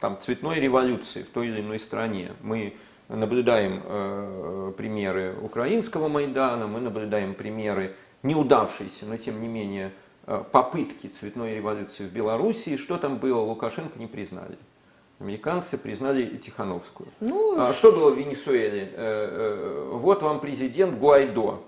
там, 0.00 0.18
цветной 0.20 0.58
революции 0.58 1.22
в 1.22 1.30
той 1.30 1.48
или 1.48 1.60
иной 1.60 1.78
стране. 1.78 2.32
Мы 2.42 2.74
наблюдаем 3.08 3.82
э, 3.84 4.72
примеры 4.76 5.36
украинского 5.42 6.08
Майдана, 6.08 6.66
мы 6.66 6.80
наблюдаем 6.80 7.34
примеры 7.34 7.94
неудавшиеся, 8.22 9.06
но 9.06 9.16
тем 9.16 9.40
не 9.40 9.48
менее 9.48 9.92
э, 10.26 10.42
попытки 10.50 11.08
цветной 11.08 11.54
революции 11.54 12.04
в 12.04 12.12
Белоруссии. 12.12 12.76
Что 12.76 12.96
там 12.96 13.18
было, 13.18 13.40
Лукашенко 13.40 13.98
не 13.98 14.06
признали. 14.06 14.56
Американцы 15.20 15.76
признали 15.76 16.36
Тихановскую. 16.36 17.08
Ну... 17.20 17.60
А 17.60 17.74
что 17.74 17.90
было 17.90 18.12
в 18.12 18.16
Венесуэле? 18.16 19.88
Вот 19.90 20.22
вам 20.22 20.38
президент 20.38 20.96
Гуайдо, 20.96 21.60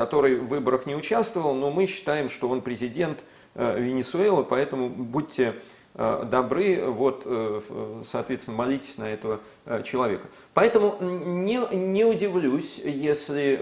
который 0.00 0.36
в 0.36 0.48
выборах 0.48 0.86
не 0.86 0.96
участвовал, 0.96 1.54
но 1.54 1.70
мы 1.70 1.86
считаем, 1.86 2.30
что 2.30 2.48
он 2.48 2.62
президент 2.62 3.24
Э, 3.54 3.80
Венесуэлы, 3.80 4.44
поэтому 4.44 4.88
будьте 4.88 5.54
э, 5.94 6.24
добры, 6.30 6.84
вот, 6.86 7.24
э, 7.26 7.60
соответственно, 8.04 8.56
молитесь 8.58 8.96
на 8.96 9.10
этого 9.10 9.40
человека. 9.82 10.28
Поэтому 10.54 10.96
не, 11.00 11.60
не 11.74 12.04
удивлюсь, 12.04 12.78
если, 12.78 13.60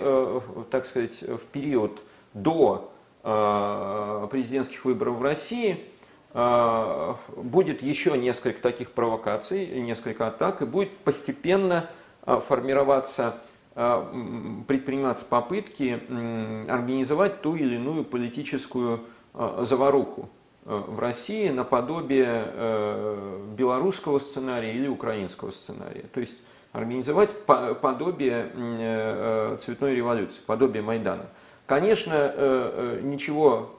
так 0.70 0.86
сказать, 0.86 1.22
в 1.22 1.40
период 1.52 2.02
до 2.34 2.92
президентских 3.22 4.84
выборов 4.84 5.16
в 5.16 5.22
России 5.22 5.84
будет 7.36 7.82
еще 7.82 8.16
несколько 8.16 8.62
таких 8.62 8.92
провокаций, 8.92 9.66
несколько 9.80 10.28
атак, 10.28 10.62
и 10.62 10.64
будет 10.64 10.96
постепенно 10.98 11.90
формироваться 12.24 13.34
предприниматься 13.74 15.24
попытки 15.24 16.00
организовать 16.68 17.42
ту 17.42 17.54
или 17.54 17.76
иную 17.76 18.04
политическую 18.04 19.00
Э, 19.40 19.64
заваруху 19.64 20.28
э, 20.64 20.82
в 20.88 20.98
России 20.98 21.48
наподобие 21.50 22.42
э, 22.44 23.54
белорусского 23.56 24.18
сценария 24.18 24.72
или 24.74 24.88
украинского 24.88 25.52
сценария. 25.52 26.04
То 26.12 26.18
есть 26.18 26.38
организовать 26.72 27.34
подобие 27.46 28.50
цветной 29.58 29.94
революции, 29.94 30.40
подобие 30.44 30.82
Майдана. 30.82 31.24
Конечно, 31.66 33.00
ничего, 33.02 33.70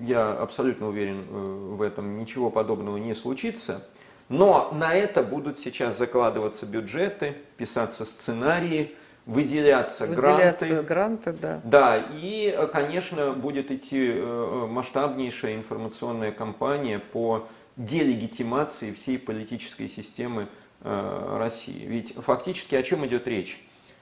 я 0.00 0.32
абсолютно 0.32 0.88
уверен 0.88 1.20
в 1.30 1.80
этом, 1.80 2.18
ничего 2.18 2.50
подобного 2.50 2.96
не 2.96 3.14
случится, 3.14 3.88
но 4.30 4.70
на 4.72 4.94
это 4.94 5.24
будут 5.24 5.58
сейчас 5.58 5.98
закладываться 5.98 6.64
бюджеты, 6.64 7.34
писаться 7.56 8.04
сценарии, 8.04 8.94
выделяться, 9.26 10.06
выделяться 10.06 10.82
гранты. 10.84 11.32
гранты 11.32 11.32
да. 11.32 11.60
да, 11.64 12.08
и, 12.12 12.68
конечно, 12.72 13.32
будет 13.32 13.72
идти 13.72 14.12
э, 14.14 14.66
масштабнейшая 14.70 15.56
информационная 15.56 16.30
кампания 16.30 17.00
по 17.00 17.48
делегитимации 17.76 18.92
всей 18.92 19.18
политической 19.18 19.88
системы 19.88 20.46
э, 20.82 21.36
России. 21.36 21.84
Ведь 21.86 22.14
фактически 22.14 22.76
о 22.76 22.84
чем 22.84 23.04
идет 23.06 23.26
речь? 23.26 23.60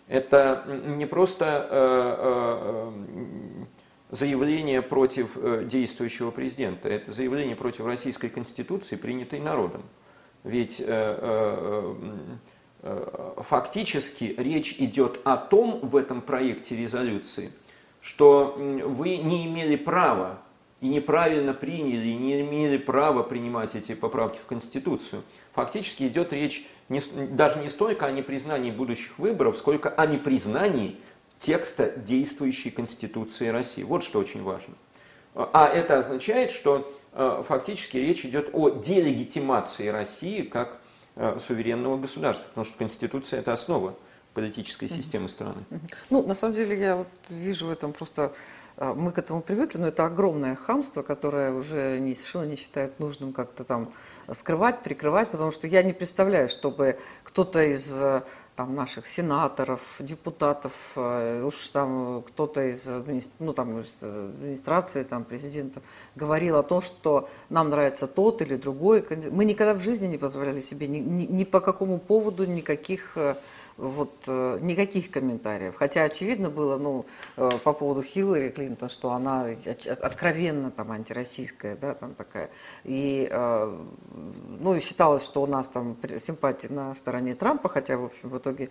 Это 0.08 0.62
не 0.84 1.06
просто 1.06 1.66
э, 1.70 2.90
заявление 4.10 4.82
против 4.82 5.38
действующего 5.68 6.30
президента, 6.32 6.90
это 6.90 7.12
заявление 7.12 7.56
против 7.56 7.86
Российской 7.86 8.28
Конституции, 8.28 8.96
принятой 8.96 9.40
народом. 9.40 9.82
Ведь 10.48 10.82
Э, 12.80 13.32
фактически 13.38 14.34
речь 14.36 14.76
идет 14.78 15.20
о 15.24 15.36
том 15.36 15.80
в 15.80 15.96
этом 15.96 16.20
проекте 16.20 16.76
резолюции, 16.76 17.50
что 18.00 18.54
вы 18.56 19.16
не 19.16 19.48
имели 19.48 19.74
права 19.74 20.38
и 20.80 20.86
неправильно 20.86 21.54
приняли, 21.54 22.06
и 22.08 22.14
не 22.14 22.40
имели 22.40 22.76
права 22.76 23.24
принимать 23.24 23.74
эти 23.74 23.94
поправки 23.94 24.38
в 24.38 24.46
Конституцию. 24.46 25.22
Фактически 25.54 26.04
идет 26.04 26.32
речь 26.32 26.68
не, 26.88 27.00
даже 27.30 27.58
не 27.58 27.68
столько 27.68 28.06
о 28.06 28.12
непризнании 28.12 28.70
будущих 28.70 29.18
выборов, 29.18 29.58
сколько 29.58 29.88
о 29.88 30.06
непризнании 30.06 30.96
текста 31.40 31.90
действующей 31.96 32.70
Конституции 32.70 33.48
России. 33.48 33.82
Вот 33.82 34.04
что 34.04 34.20
очень 34.20 34.44
важно. 34.44 34.74
А 35.40 35.68
это 35.68 35.98
означает, 35.98 36.50
что 36.50 36.92
э, 37.12 37.42
фактически 37.46 37.96
речь 37.96 38.24
идет 38.24 38.50
о 38.52 38.70
делегитимации 38.70 39.88
России 39.88 40.42
как 40.42 40.80
Э, 41.20 41.36
суверенного 41.40 41.96
государства, 41.96 42.46
потому 42.46 42.64
что 42.64 42.78
Конституция– 42.78 43.40
это 43.40 43.52
основа 43.52 43.96
политической 44.34 44.88
системы 44.88 45.28
страны. 45.28 45.64
Ну, 46.10 46.22
на 46.22 46.34
самом 46.34 46.54
деле, 46.54 46.78
я 46.78 46.94
вот 46.94 47.08
вижу 47.28 47.66
в 47.66 47.70
этом 47.72 47.92
просто... 47.92 48.32
а, 48.76 48.94
Мы 48.94 49.10
к 49.10 49.18
этому 49.18 49.42
привыкли, 49.42 49.78
но 49.78 49.88
это 49.88 50.04
огромное 50.04 50.54
хамство, 50.54 51.02
которое 51.02 51.50
уже 51.50 51.98
не, 51.98 52.14
совершенно 52.14 52.44
не 52.44 52.54
считают 52.54 53.00
нужным 53.00 53.32
как-то 53.32 53.64
там 53.64 53.92
скрывать, 54.30 54.84
прикрывать, 54.84 55.28
потому 55.30 55.50
что 55.50 55.66
я 55.66 55.82
не 55.82 55.92
представляю, 55.92 56.48
чтобы 56.48 57.00
кто-то 57.24 57.64
из 57.64 58.00
э, 58.00 58.22
там, 58.58 58.74
наших 58.74 59.06
сенаторов, 59.06 59.98
депутатов, 60.00 60.94
э, 60.96 61.44
уж 61.44 61.68
там 61.68 62.24
кто-то 62.26 62.60
из, 62.62 62.90
ну, 63.38 63.52
там, 63.52 63.78
из 63.78 64.02
администрации, 64.02 65.04
там, 65.04 65.22
президента 65.24 65.80
говорил 66.16 66.56
о 66.56 66.64
том, 66.64 66.80
что 66.80 67.28
нам 67.50 67.70
нравится 67.70 68.08
тот 68.08 68.42
или 68.42 68.56
другой. 68.56 69.06
Мы 69.30 69.44
никогда 69.44 69.74
в 69.74 69.80
жизни 69.80 70.08
не 70.08 70.18
позволяли 70.18 70.58
себе 70.58 70.88
ни, 70.88 70.98
ни- 70.98 71.26
ни 71.26 71.44
по 71.44 71.60
какому 71.60 71.98
поводу 71.98 72.46
никаких 72.46 73.16
э, 73.16 73.36
вот 73.78 74.24
э, 74.26 74.58
никаких 74.60 75.10
комментариев. 75.10 75.76
Хотя 75.76 76.02
очевидно 76.02 76.50
было, 76.50 76.76
ну, 76.76 77.06
э, 77.36 77.48
по 77.62 77.72
поводу 77.72 78.02
Хиллари 78.02 78.50
Клинтон, 78.50 78.88
что 78.88 79.12
она 79.12 79.46
откровенно 80.02 80.70
там 80.72 80.90
антироссийская, 80.90 81.76
да, 81.76 81.94
там 81.94 82.14
такая. 82.14 82.50
И, 82.84 83.28
э, 83.30 83.78
ну, 84.58 84.80
считалось, 84.80 85.24
что 85.24 85.42
у 85.42 85.46
нас 85.46 85.68
там 85.68 85.96
симпатии 86.18 86.66
на 86.66 86.94
стороне 86.94 87.36
Трампа, 87.36 87.68
хотя, 87.68 87.96
в 87.96 88.04
общем, 88.04 88.30
в 88.30 88.38
итоге 88.38 88.70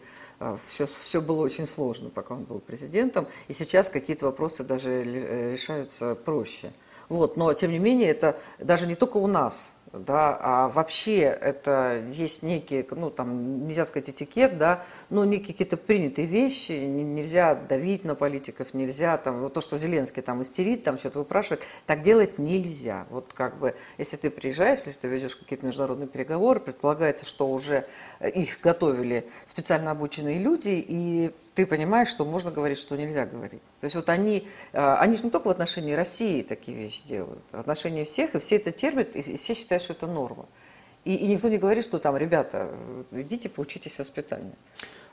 все, 0.57 0.85
все 0.85 1.21
было 1.21 1.41
очень 1.41 1.65
сложно, 1.65 2.09
пока 2.09 2.35
он 2.35 2.43
был 2.43 2.59
президентом. 2.59 3.27
И 3.47 3.53
сейчас 3.53 3.89
какие-то 3.89 4.25
вопросы 4.25 4.63
даже 4.65 5.03
решаются 5.03 6.15
проще. 6.15 6.71
Вот, 7.07 7.37
но 7.37 7.53
тем 7.53 7.71
не 7.71 7.79
менее 7.79 8.09
это 8.09 8.37
даже 8.59 8.87
не 8.87 8.95
только 8.95 9.17
у 9.17 9.27
нас, 9.27 9.71
да, 9.99 10.37
а 10.39 10.69
вообще 10.69 11.21
это 11.21 12.03
есть 12.09 12.43
некие, 12.43 12.85
ну 12.91 13.09
там 13.09 13.65
нельзя 13.65 13.85
сказать 13.85 14.09
этикет, 14.09 14.57
да, 14.57 14.83
но 15.09 15.25
некие 15.25 15.53
какие-то 15.53 15.77
принятые 15.77 16.27
вещи, 16.27 16.71
нельзя 16.71 17.55
давить 17.55 18.03
на 18.03 18.15
политиков, 18.15 18.73
нельзя 18.73 19.17
там, 19.17 19.39
вот 19.39 19.53
то, 19.53 19.61
что 19.61 19.77
Зеленский 19.77 20.21
там 20.21 20.41
истерит, 20.41 20.83
там 20.83 20.97
что-то 20.97 21.19
выпрашивает, 21.19 21.63
так 21.85 22.01
делать 22.01 22.37
нельзя. 22.37 23.05
Вот 23.09 23.33
как 23.33 23.57
бы, 23.57 23.75
если 23.97 24.17
ты 24.17 24.29
приезжаешь, 24.29 24.79
если 24.85 25.01
ты 25.01 25.07
ведешь 25.07 25.35
какие-то 25.35 25.65
международные 25.65 26.07
переговоры, 26.07 26.59
предполагается, 26.59 27.25
что 27.25 27.47
уже 27.47 27.87
их 28.21 28.59
готовили 28.61 29.29
специально 29.45 29.91
обученные 29.91 30.39
люди, 30.39 30.83
и 30.87 31.31
ты 31.57 31.65
понимаешь, 31.65 32.07
что 32.07 32.23
можно 32.23 32.51
говорить, 32.51 32.77
что 32.77 32.95
нельзя 32.95 33.25
говорить. 33.25 33.63
То 33.79 33.85
есть 33.85 33.95
вот 33.95 34.09
они, 34.09 34.47
э, 34.73 34.95
они 34.99 35.17
же 35.17 35.23
не 35.23 35.31
только 35.31 35.47
в 35.47 35.49
отношении 35.49 35.93
России 35.93 36.43
такие 36.43 36.77
вещи 36.77 37.03
делают, 37.07 37.41
в 37.51 37.57
отношении 37.57 38.03
всех, 38.03 38.35
и 38.35 38.39
все 38.39 38.57
это 38.57 38.69
терпят, 38.71 39.15
и 39.15 39.35
все 39.37 39.55
считают, 39.55 39.81
что 39.81 39.93
это 39.93 40.05
норма. 40.05 40.45
И, 41.03 41.15
и 41.15 41.27
никто 41.27 41.49
не 41.49 41.57
говорит, 41.57 41.83
что 41.83 41.97
там, 41.97 42.15
ребята, 42.15 42.69
э, 43.11 43.21
идите 43.21 43.49
поучитесь 43.49 43.97
воспитанию. 43.97 44.53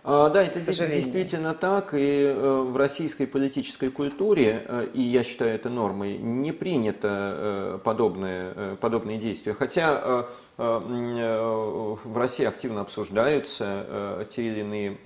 А, 0.03 0.29
да, 0.29 0.43
это 0.43 0.59
действительно 0.59 1.55
так, 1.55 1.95
и 1.95 2.25
э, 2.27 2.35
в 2.35 2.77
российской 2.77 3.27
политической 3.27 3.89
культуре, 3.89 4.91
и 4.93 5.01
я 5.01 5.23
считаю 5.23 5.55
это 5.55 5.71
нормой, 5.71 6.19
не 6.19 6.53
принято 6.53 7.81
подобные, 7.85 8.77
подобные 8.83 9.17
действия. 9.17 9.55
Хотя 9.55 10.27
в 10.59 12.17
России 12.19 12.45
активно 12.45 12.83
обсуждаются 12.83 14.27
те 14.31 14.43
или 14.43 14.61
иные 14.61 14.99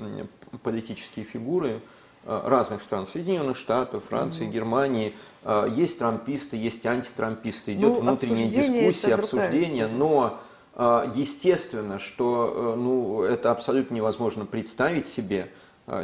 политические 0.63 1.25
фигуры, 1.25 1.81
э, 2.25 2.41
разных 2.45 2.83
стран, 2.83 3.07
Соединенных 3.07 3.57
Штатов, 3.57 4.05
Франции, 4.05 4.47
Германии. 4.47 5.15
Э, 5.45 5.69
Есть 5.71 5.99
трамписты, 5.99 6.57
есть 6.57 6.85
антитрамписты, 6.87 7.75
идет 7.75 7.95
Ну, 7.95 8.01
внутренняя 8.01 8.49
дискуссия, 8.49 9.15
обсуждение, 9.15 9.87
но 9.87 10.41
а, 10.81 11.11
Естественно, 11.13 11.99
что 11.99 12.53
э, 12.55 12.75
ну, 12.79 13.23
это 13.23 13.51
абсолютно 13.51 13.95
невозможно 13.95 14.47
представить 14.47 15.09
себе 15.09 15.51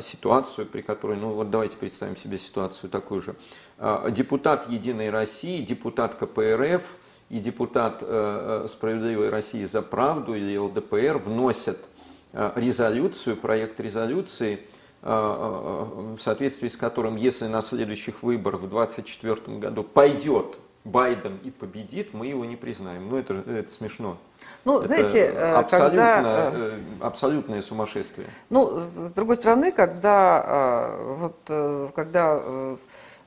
ситуацию, 0.01 0.67
при 0.67 0.81
которой, 0.81 1.19
ну 1.19 1.33
вот 1.33 1.51
давайте 1.51 1.77
представим 1.77 2.17
себе 2.17 2.39
ситуацию 2.39 2.89
такую 2.89 3.21
же. 3.21 3.37
Депутат 4.13 4.71
Единой 4.71 5.11
России, 5.11 5.61
депутат 5.61 6.15
КПРФ 6.15 6.83
и 7.31 7.41
депутат 7.41 7.99
э, 8.03 8.63
э, 8.65 8.69
Справедливой 8.69 9.29
России 9.31 9.65
за 9.65 9.83
правду 9.83 10.35
или 10.35 10.57
ЛДПР 10.57 11.19
вносят 11.19 11.79
э, 11.79 11.94
резолюцию, 12.57 13.37
проект 13.37 13.81
резолюции, 13.81 14.61
э, 15.03 15.07
э, 15.07 16.15
в 16.17 16.21
соответствии 16.21 16.69
с 16.69 16.77
которым, 16.77 17.17
если 17.17 17.47
на 17.47 17.63
следующих 17.63 18.23
выборах 18.23 18.63
в 18.63 18.69
2024 18.69 19.59
году 19.59 19.85
пойдет 19.85 20.59
Байден 20.85 21.39
и 21.43 21.51
победит, 21.51 22.13
мы 22.13 22.27
его 22.27 22.45
не 22.45 22.57
признаем. 22.57 23.09
Ну, 23.09 23.17
это, 23.17 23.35
это 23.35 23.71
смешно. 23.71 24.19
Ну, 24.67 24.81
Это 24.81 24.89
знаете, 24.89 25.19
э, 25.19 25.55
абсолютно, 25.55 25.97
когда... 25.97 26.51
э, 26.53 26.53
э, 26.55 26.79
абсолютное 27.01 27.63
сумасшествие. 27.63 28.27
Ну, 28.51 28.77
с 28.77 29.13
другой 29.13 29.37
стороны, 29.37 29.73
когда, 29.73 30.45
э, 30.47 31.13
вот, 31.15 31.39
э, 31.49 31.89
когда 31.95 32.39
э, 32.39 32.77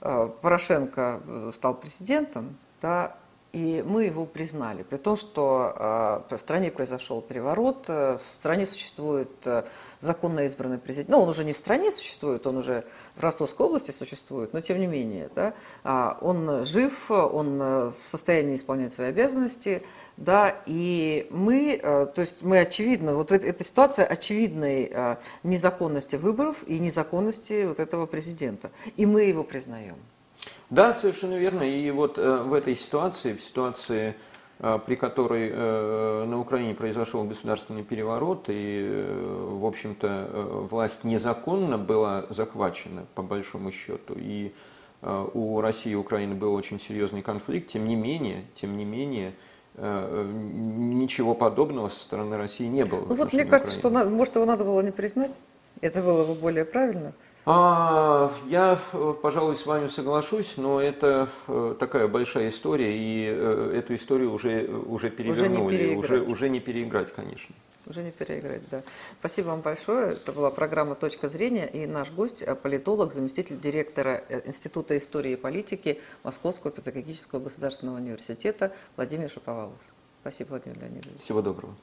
э, 0.01 0.30
Порошенко 0.41 1.20
э, 1.26 1.51
стал 1.53 1.74
президентом, 1.74 2.58
да, 2.80 3.16
и 3.58 3.82
мы 3.82 4.03
его 4.03 4.28
признали, 4.28 4.84
при 4.84 4.97
том, 4.97 5.16
что 5.16 5.74
э, 6.30 6.36
в 6.36 6.39
стране 6.39 6.70
произошел 6.70 7.22
переворот, 7.22 7.86
э, 7.88 8.20
в 8.24 8.36
стране 8.36 8.68
существует 8.68 9.32
э, 9.45 9.64
законно 9.97 10.41
избранный 10.41 10.78
президент. 10.78 11.10
Ну, 11.10 11.22
он 11.22 11.30
уже 11.30 11.43
не 11.43 11.53
в 11.53 11.58
стране 11.58 11.91
существует, 11.91 12.45
он 12.45 12.58
уже 12.58 12.84
в 13.16 13.24
Ростовской 13.24 13.66
области 13.66 13.89
существует, 13.89 14.53
но 14.53 14.62
тем 14.62 14.80
не 14.80 14.86
менее, 14.86 15.32
да, 15.34 15.55
а, 15.84 16.20
он 16.22 16.66
жив, 16.66 17.10
он 17.10 17.58
в 17.58 17.95
состоянии 18.05 18.55
исполнять 18.55 18.93
свои 18.93 19.08
обязанности, 19.08 19.82
да, 20.18 20.55
и 20.68 21.26
мы, 21.32 21.80
то 21.82 22.22
есть 22.22 22.43
мы 22.43 22.60
очевидно, 22.60 23.16
вот 23.16 23.32
эт- 23.32 23.43
эта 23.43 23.64
ситуация 23.64 24.05
очевидной 24.05 24.91
незаконности 25.41 26.16
выборов 26.16 26.64
и 26.68 26.78
незаконности 26.78 27.66
вот 27.66 27.80
этого 27.80 28.05
президента, 28.05 28.70
и 28.97 29.08
мы 29.08 29.24
его 29.24 29.43
признаем. 29.43 29.97
Да, 30.70 30.91
совершенно 30.91 31.36
верно. 31.36 31.63
И 31.63 31.89
вот 31.91 32.18
э, 32.18 32.38
в 32.43 32.53
этой 32.53 32.76
ситуации, 32.76 33.34
в 33.34 33.41
ситуации, 33.41 34.15
э, 34.59 34.80
при 34.86 34.95
которой 34.95 35.49
э, 35.51 36.26
на 36.28 36.39
Украине 36.39 36.74
произошел 36.74 37.24
государственный 37.24 37.84
переворот, 37.84 38.45
и, 38.49 39.05
в 39.49 39.65
общем-то, 39.65 40.68
власть 40.70 41.03
незаконно 41.05 41.78
была 41.78 42.26
захвачена, 42.30 43.05
по 43.15 43.22
большому 43.24 43.72
счету, 43.72 44.13
и 44.18 44.51
у 45.03 45.61
России 45.61 45.91
и 45.91 45.95
Украины 45.95 46.34
был 46.34 46.55
очень 46.55 46.80
серьезный 46.80 47.22
конфликт, 47.22 47.68
тем 47.68 47.88
не 47.88 47.95
менее, 47.95 48.43
тем 48.55 48.76
не 48.78 48.84
менее, 48.84 49.32
ничего 49.78 51.36
подобного 51.36 51.89
со 51.89 51.99
стороны 51.99 52.36
России 52.36 52.65
не 52.65 52.84
было. 52.84 53.05
Ну 53.07 53.13
вот 53.13 53.32
мне 53.32 53.45
кажется, 53.45 53.72
что, 53.72 53.89
Украины. 53.89 54.09
на- 54.09 54.18
может, 54.18 54.36
его 54.36 54.45
надо 54.45 54.63
было 54.63 54.82
не 54.82 54.91
признать, 54.91 55.36
это 55.82 56.01
было 56.01 56.26
бы 56.26 56.34
более 56.34 56.65
правильно. 56.65 57.13
А, 57.50 58.30
я, 58.50 58.78
э, 58.91 59.14
пожалуй, 59.22 59.56
с 59.56 59.66
вами 59.66 59.88
соглашусь, 59.88 60.58
но 60.58 60.82
это 60.82 61.30
э, 61.48 61.76
такая 61.80 62.10
большая 62.10 62.50
история, 62.50 62.93
и 62.93 63.26
э, 63.26 63.74
эту 63.78 63.95
историю 63.95 64.34
уже, 64.34 64.68
уже 64.68 65.10
перевернули, 65.10 65.62
уже, 65.62 65.78
переиграть. 65.78 66.30
уже 66.30 66.50
не 66.50 66.60
переиграть, 66.60 67.14
конечно. 67.14 67.56
Уже 67.86 68.04
не 68.04 68.12
переиграть, 68.12 68.64
да. 68.70 68.84
Спасибо 69.18 69.48
вам 69.48 69.62
большое. 69.62 70.16
Это 70.16 70.34
была 70.34 70.52
программа 70.52 70.95
«Точка 70.95 71.30
зрения» 71.30 71.66
и 71.68 71.86
наш 71.86 72.12
гость, 72.12 72.43
политолог, 72.64 73.14
заместитель 73.14 73.58
директора 73.58 74.26
Института 74.45 74.98
истории 74.98 75.32
и 75.32 75.38
политики 75.38 76.02
Московского 76.26 76.74
педагогического 76.74 77.39
государственного 77.39 77.95
университета 77.95 78.74
Владимир 78.98 79.30
Шаповалов. 79.30 79.80
Спасибо, 80.20 80.50
Владимир 80.50 80.80
Леонидович. 80.82 81.22
Всего 81.22 81.41
доброго. 81.41 81.78